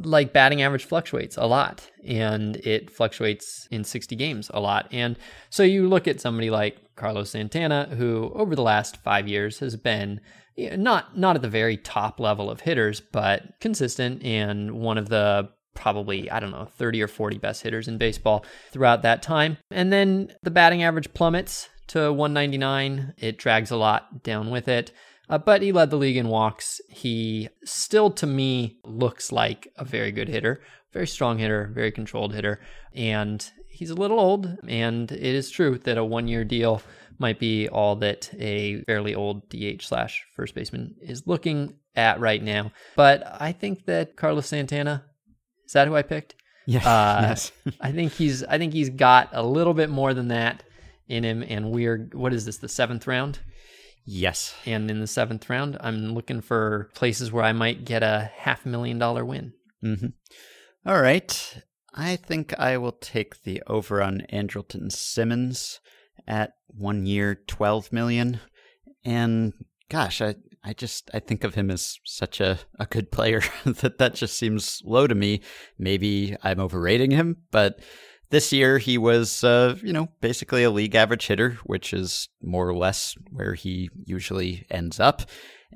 [0.03, 4.89] like batting average fluctuates a lot and it fluctuates in 60 games a lot.
[4.91, 5.17] And
[5.51, 9.77] so you look at somebody like Carlos Santana, who over the last five years has
[9.77, 10.21] been
[10.57, 15.49] not not at the very top level of hitters, but consistent and one of the
[15.75, 19.59] probably, I don't know, 30 or 40 best hitters in baseball throughout that time.
[19.71, 23.15] And then the batting average plummets to 199.
[23.19, 24.93] It drags a lot down with it.
[25.29, 26.81] Uh, but he led the league in walks.
[26.89, 30.63] He still, to me, looks like a very good hitter,
[30.93, 32.61] very strong hitter, very controlled hitter.
[32.95, 34.59] And he's a little old.
[34.69, 36.83] And it is true that a one year deal
[37.19, 42.43] might be all that a fairly old DH slash first baseman is looking at right
[42.43, 42.73] now.
[42.97, 45.05] But I think that Carlos Santana,
[45.65, 46.35] is that who I picked?
[46.67, 46.87] Yeah.
[46.87, 47.53] Uh, yes.
[47.81, 50.63] I think he's I think he's got a little bit more than that
[51.09, 53.39] in him and we're what is this the 7th round
[54.05, 54.55] yes.
[54.67, 58.65] and in the 7th round I'm looking for places where I might get a half
[58.67, 59.53] million dollar win.
[59.83, 60.07] hmm
[60.87, 61.63] All right.
[61.95, 65.81] I think I will take the over on Andrelton Simmons
[66.27, 68.41] at one year, 12 million.
[69.05, 69.53] And
[69.89, 70.35] gosh, I,
[70.65, 74.37] I just, I think of him as such a, a good player that that just
[74.37, 75.43] seems low to me.
[75.79, 77.79] Maybe I'm overrating him, but
[78.35, 82.69] this year he was, uh, you know, basically a league average hitter, which is more
[82.69, 85.23] or less where he usually ends up.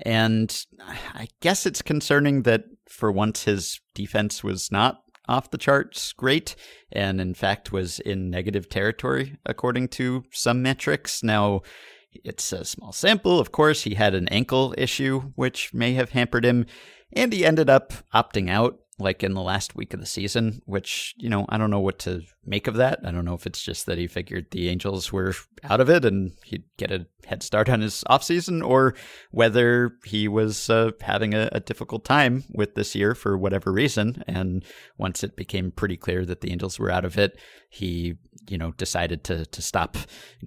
[0.05, 0.67] And
[1.15, 6.57] I guess it's concerning that for once his defense was not off the charts great
[6.91, 11.23] and in fact was in negative territory according to some metrics.
[11.23, 11.61] Now,
[12.13, 13.83] it's a small sample, of course.
[13.83, 16.67] He had an ankle issue, which may have hampered him,
[17.13, 21.15] and he ended up opting out like in the last week of the season, which,
[21.19, 22.99] you know, I don't know what to make of that.
[23.05, 26.05] I don't know if it's just that he figured the Angels were out of it
[26.05, 28.95] and he'd get a head start on his offseason, or
[29.31, 34.25] whether he was uh, having a, a difficult time with this year for whatever reason.
[34.27, 34.65] And
[34.97, 37.39] once it became pretty clear that the Angels were out of it,
[37.71, 38.15] he,
[38.49, 39.97] you know, decided to to stop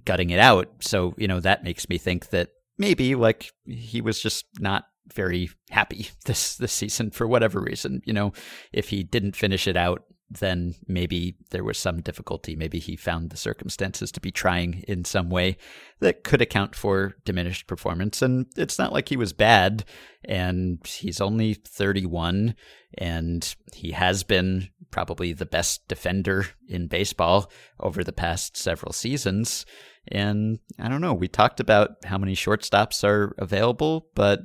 [0.04, 0.68] gutting it out.
[0.80, 5.50] So, you know, that makes me think that maybe like he was just not very
[5.70, 8.02] happy this this season for whatever reason.
[8.04, 8.32] You know,
[8.72, 10.04] if he didn't finish it out,
[10.40, 12.56] then maybe there was some difficulty.
[12.56, 15.56] Maybe he found the circumstances to be trying in some way
[16.00, 18.22] that could account for diminished performance.
[18.22, 19.84] And it's not like he was bad,
[20.24, 22.54] and he's only 31,
[22.96, 27.50] and he has been probably the best defender in baseball
[27.80, 29.66] over the past several seasons.
[30.08, 34.40] And I don't know, we talked about how many shortstops are available, but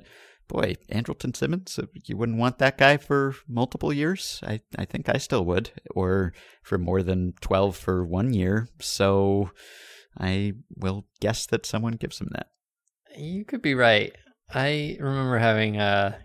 [0.47, 4.39] boy, Andrelton Simmons, uh, you wouldn't want that guy for multiple years.
[4.45, 6.33] I, I think I still would, or
[6.63, 8.67] for more than 12 for one year.
[8.79, 9.51] So
[10.17, 12.47] I will guess that someone gives him that.
[13.17, 14.13] You could be right.
[14.53, 16.19] I remember having a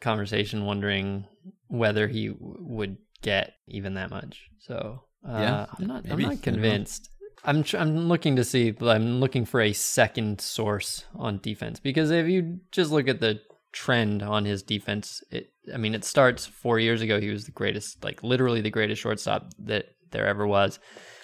[0.00, 1.26] conversation wondering
[1.68, 4.48] whether he w- would get even that much.
[4.60, 6.04] So uh, Yeah, I'm not.
[6.04, 6.24] maybe.
[6.24, 7.10] I'm don't convinced.
[7.44, 7.62] I'm.
[7.62, 8.74] Tr- I'm looking to see.
[8.80, 13.40] I'm looking for a second source on defense because if you just look at the
[13.72, 15.52] trend on his defense, it.
[15.72, 17.20] I mean, it starts four years ago.
[17.20, 20.78] He was the greatest, like literally the greatest shortstop that there ever was.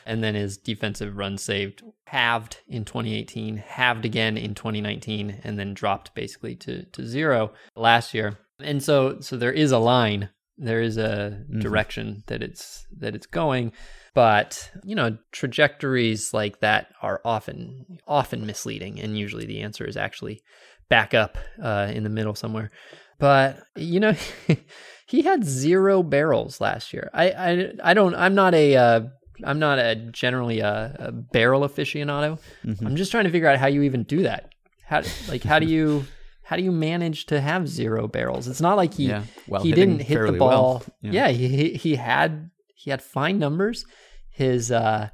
[0.07, 5.73] And then his defensive run saved halved in 2018, halved again in 2019, and then
[5.73, 8.39] dropped basically to, to zero last year.
[8.61, 10.29] And so so there is a line,
[10.59, 11.61] there is a Mhm.
[11.63, 13.73] direction that it's that it's going.
[14.13, 19.97] But you know, trajectories like that are often often misleading, and usually the answer is
[19.97, 20.43] actually
[20.89, 22.71] back up uh, in the middle somewhere.
[23.19, 24.15] But you know,
[25.07, 27.11] he had zero barrels last year.
[27.13, 28.15] I I, I don't.
[28.15, 28.77] I'm not a.
[28.77, 29.01] Uh,
[29.43, 32.41] I'm not a generally a, a barrel aficionado.
[32.65, 32.87] Mhm.
[32.87, 34.51] I'm just trying to figure out how you even do that.
[34.87, 36.05] How like how do you
[36.43, 38.47] how do you manage to have zero barrels?
[38.49, 40.83] It's not like he yeah, well, he didn't hit the ball.
[41.03, 41.13] well.
[41.13, 43.85] Yeah, he he- he had he had fine numbers.
[44.31, 45.09] His uh,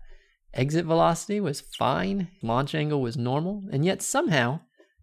[0.53, 2.29] exit velocity was fine.
[2.43, 4.61] Launch angle was normal, and yet somehow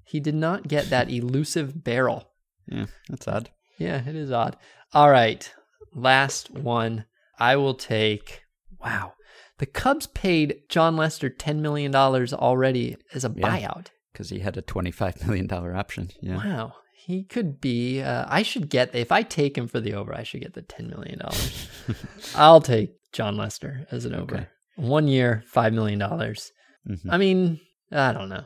[0.07, 2.31] he did not get that elusive barrel.
[2.67, 3.49] yeah, that's odd.
[3.77, 4.55] Yeah, it is odd.
[4.93, 5.51] All right,
[5.93, 7.05] last one.
[7.39, 8.41] I will take.
[8.79, 9.13] Wow,
[9.59, 13.47] the Cubs paid Jon Lester ten million dollars already as a Yeah.
[13.49, 13.87] buyout.
[14.13, 16.09] Because he had a $25 million option.
[16.23, 16.37] Yeah.
[16.37, 16.73] Wow.
[16.95, 18.01] He could be.
[18.01, 20.11] Uh, I should get if I take him for the over.
[20.13, 21.67] I should get the ten million dollars.
[22.35, 24.35] I'll take Jon Lester as an over.
[24.35, 24.47] Okay.
[24.75, 26.51] One year, five million dollars.
[26.89, 27.07] Mhm.
[27.09, 27.59] I mean,
[27.91, 28.43] I don't know.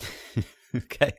[0.84, 1.12] okay.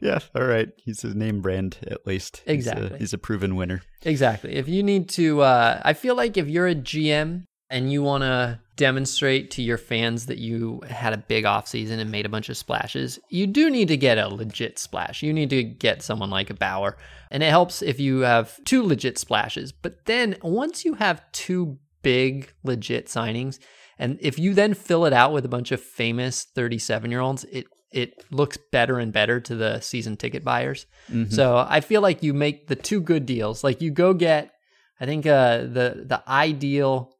[0.00, 0.18] Yeah.
[0.34, 0.68] All right.
[0.76, 2.42] He's a name brand at least.
[2.44, 2.98] He's a- Exactly.
[2.98, 3.82] He's a, proven winner.
[4.02, 4.54] Exactly.
[4.54, 8.22] If you need to, uh, I feel like if you're a GM and you want
[8.22, 12.48] to demonstrate to your fans that you had a big offseason and made a bunch
[12.48, 15.22] of splashes, you do need to get a legit splash.
[15.22, 16.96] You need to get someone like a Bauer.
[17.30, 19.72] And it helps if you have two legit splashes.
[19.72, 23.58] But then once you have two big legit signings,
[23.98, 27.44] and if you then fill it out with a bunch of famous 37 year olds,
[27.50, 30.86] it it looks better and better to the season ticket buyers.
[31.10, 31.32] Mhm.
[31.32, 33.64] So I feel like you make the two good deals.
[33.64, 34.52] Like you go get,
[35.00, 37.12] I think uh, the the ideal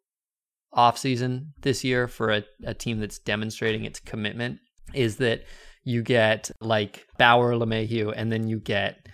[0.74, 4.58] offseason this year for a, a team that's demonstrating its commitment
[4.94, 5.42] is that
[5.84, 9.06] you get like Bauer LeMahieu, and then you get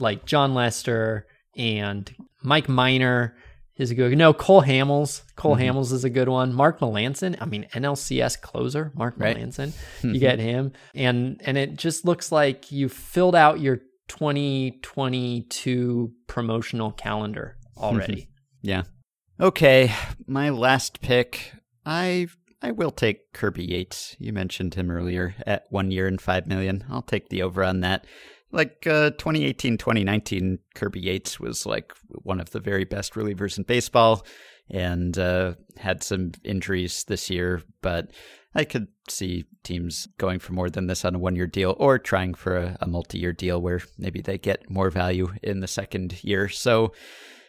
[0.00, 1.26] like Jon Lester
[1.56, 3.36] and Mike Minor
[3.78, 5.22] is a good no Cole Hamels.
[5.36, 5.60] Cole Mhm.
[5.60, 6.52] Hamels is a good one.
[6.52, 9.36] Mark Melancon, I mean NLCS closer, Mark Right.
[9.36, 9.72] Melancon.
[10.02, 10.04] Mhm.
[10.14, 16.92] You get him, and and it just looks like you filled out your 2022 promotional
[16.92, 18.28] calendar already.
[18.62, 18.82] Yeah.
[19.40, 19.92] Okay,
[20.26, 21.52] my last pick.
[21.86, 22.26] I
[22.60, 24.16] I will take Kirby Yates.
[24.18, 26.84] You mentioned him earlier at one year and five million.
[26.90, 28.04] I'll take the over on that.
[28.50, 31.92] Like uh, 2018, 2019, Kirby Yates was like
[32.22, 34.24] one of the very best relievers in baseball,
[34.70, 37.62] and uh, had some injuries this year.
[37.82, 38.10] But
[38.54, 42.34] I could see teams going for more than this on a one-year deal, or trying
[42.34, 46.48] for a, a multi-year deal where maybe they get more value in the second year.
[46.48, 46.92] So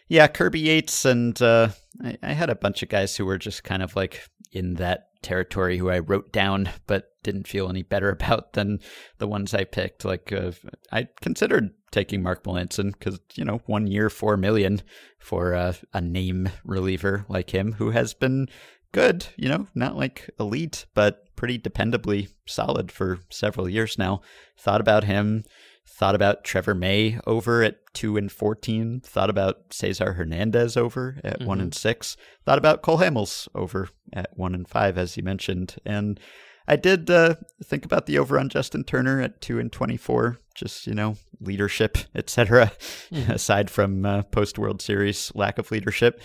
[0.08, 1.68] yeah, Kirby Yates, and uh,
[2.04, 5.08] I, I had a bunch of guys who were just kind of like in that
[5.22, 8.78] territory who I wrote down, but didn't feel any better about than
[9.18, 10.04] the ones I picked.
[10.04, 10.52] Like uh,
[10.92, 14.82] I considered taking Mark Melancon because you know one year four million
[15.18, 18.48] for uh, a name reliever like him who has been
[18.92, 19.26] good.
[19.36, 24.20] You know, not like elite, but pretty dependably solid for several years now.
[24.58, 25.44] Thought about him.
[25.88, 29.00] Thought about Trevor May over at two and fourteen.
[29.00, 31.62] Thought about Cesar Hernandez over at one Mhm.
[31.62, 32.16] and six.
[32.46, 35.76] Thought about Cole Hamels over at one and five, as you mentioned.
[35.84, 36.20] And
[36.70, 40.38] I did uh, think about the over on Justin Turner at two and twenty-four.
[40.54, 42.70] Just you know, leadership, etc.
[43.10, 43.28] Mhm.
[43.28, 46.20] Aside from uh, post World Series lack of leadership.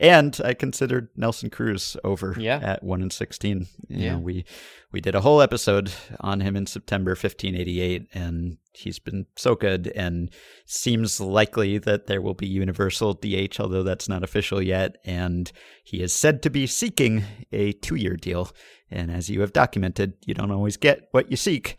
[0.00, 2.60] And I considered Nelson Cruz over Yeah.
[2.62, 3.66] at one and sixteen.
[3.88, 4.12] You Yeah.
[4.12, 4.44] know, we
[4.92, 5.90] we did a whole episode
[6.20, 10.30] on him in September 1588, and he's been so good and
[10.64, 14.96] seems likely that there will be universal DH, although that's not official yet.
[15.04, 15.50] And
[15.84, 18.50] he is said to be seeking a two year deal.
[18.90, 21.76] And as you have documented, you don't always get what you seek.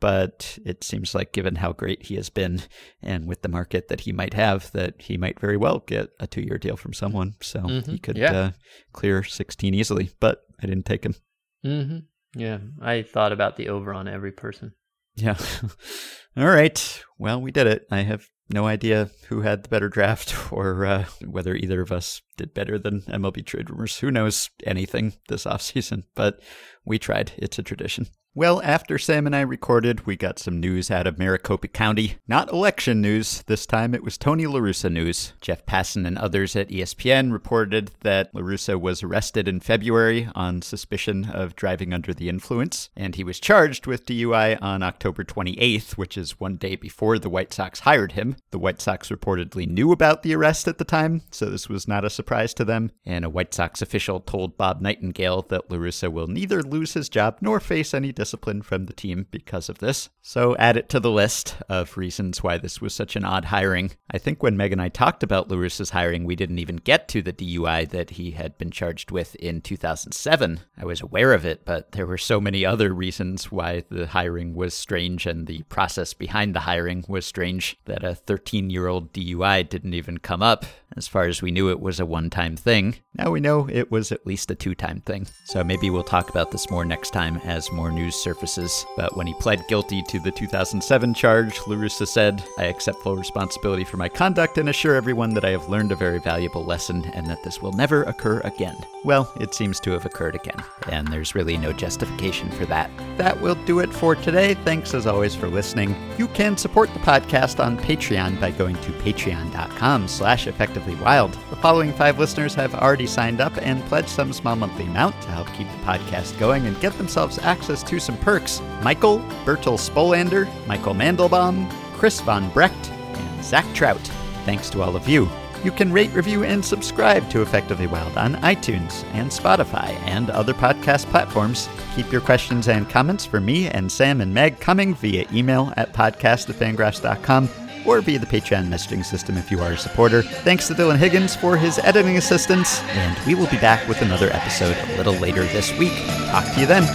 [0.00, 2.62] But it seems like, given how great he has been,
[3.02, 6.26] and with the market that he might have, that he might very well get a
[6.26, 7.34] two year deal from someone.
[7.40, 7.88] So Mhm.
[7.88, 8.32] he could Yeah.
[8.32, 8.50] uh,
[8.92, 11.14] clear 16 easily, but I didn't take him.
[11.62, 11.98] hmm
[12.34, 14.72] Yeah, I thought about the over on every person.
[15.14, 15.36] Yeah.
[16.36, 17.02] All right.
[17.18, 17.86] Well, we did it.
[17.90, 22.22] I have no idea who had the better draft or uh, whether either of us
[22.36, 23.98] did better than MLB trade rumors.
[23.98, 26.40] Who knows anything this offseason, but
[26.84, 27.32] we tried.
[27.36, 28.06] It's a tradition.
[28.34, 32.16] Well, after Sam and I recorded, we got some news out of Maricopa County.
[32.26, 33.42] Not election news.
[33.46, 35.34] This time it was Tony La Russa news.
[35.42, 40.62] Jeff Passan and others at ESPN reported that La Russa was arrested in February on
[40.62, 45.98] suspicion of driving under the influence, and he was charged with DUI on October 28th,
[45.98, 48.36] which is one day before the White Sox hired him.
[48.50, 52.02] The White Sox reportedly knew about the arrest at the time, so this was not
[52.02, 56.10] a surprise to them, and a White Sox official told Bob Nightingale that La Russa
[56.10, 60.08] will neither lose his job nor face any discipline from the team because of this.
[60.20, 63.90] So add it to the list of reasons why this was such an odd hiring.
[64.12, 67.08] I think when Meg and I talked about La Russa's hiring, we didn't even get
[67.08, 70.60] to the DUI that he had been charged with in 2007.
[70.78, 74.54] I was aware of it, but there were so many other reasons why the hiring
[74.54, 79.12] was strange and the process behind the hiring was strange that a 13 year old
[79.12, 80.64] DUI didn't even come up.
[80.96, 82.96] As far as we knew, it was a one time thing.
[83.14, 85.26] Now we know it was at least a two time thing.
[85.46, 88.86] So maybe we'll talk about this more next time as more news surfaces.
[88.96, 93.16] But when he pled guilty to the 2007 charge, La Russa said, I accept full
[93.16, 97.04] responsibility for my conduct and assure everyone that I have learned a very valuable lesson
[97.14, 98.76] and that this will never occur again.
[99.04, 102.90] Well, it seems to have occurred again, and there's really no justification for that.
[103.16, 104.54] That will do it for today.
[104.54, 105.96] Thanks as always for listening.
[106.18, 111.32] You can support the podcast on Patreon by going to patreon.com slash effectivelywild.
[111.50, 115.28] The following five listeners have already signed up and pledged some small monthly amount to
[115.30, 118.60] help keep the podcast going and get themselves access to some perks.
[118.82, 124.00] Michael, Bertel Spolander, Michael Mandelbaum, Chris Von Brecht, and Zach Trout.
[124.44, 125.28] Thanks to all of you.
[125.64, 130.54] You can rate, review, and subscribe to Effectively Wild on iTunes and Spotify and other
[130.54, 131.68] podcast platforms.
[131.94, 135.92] Keep your questions and comments for me and Sam and Meg coming via email at
[135.92, 137.48] podcast@fangraphs.com
[137.86, 140.22] or via the Patreon messaging system if you are a supporter.
[140.22, 144.30] Thanks to Dylan Higgins for his editing assistance, and we will be back with another
[144.32, 145.92] episode a little later this week.
[146.30, 146.82] Talk to you then.
[146.82, 146.94] To the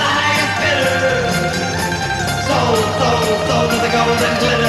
[0.00, 0.90] highest bidder.
[3.70, 4.63] To the golden glitter.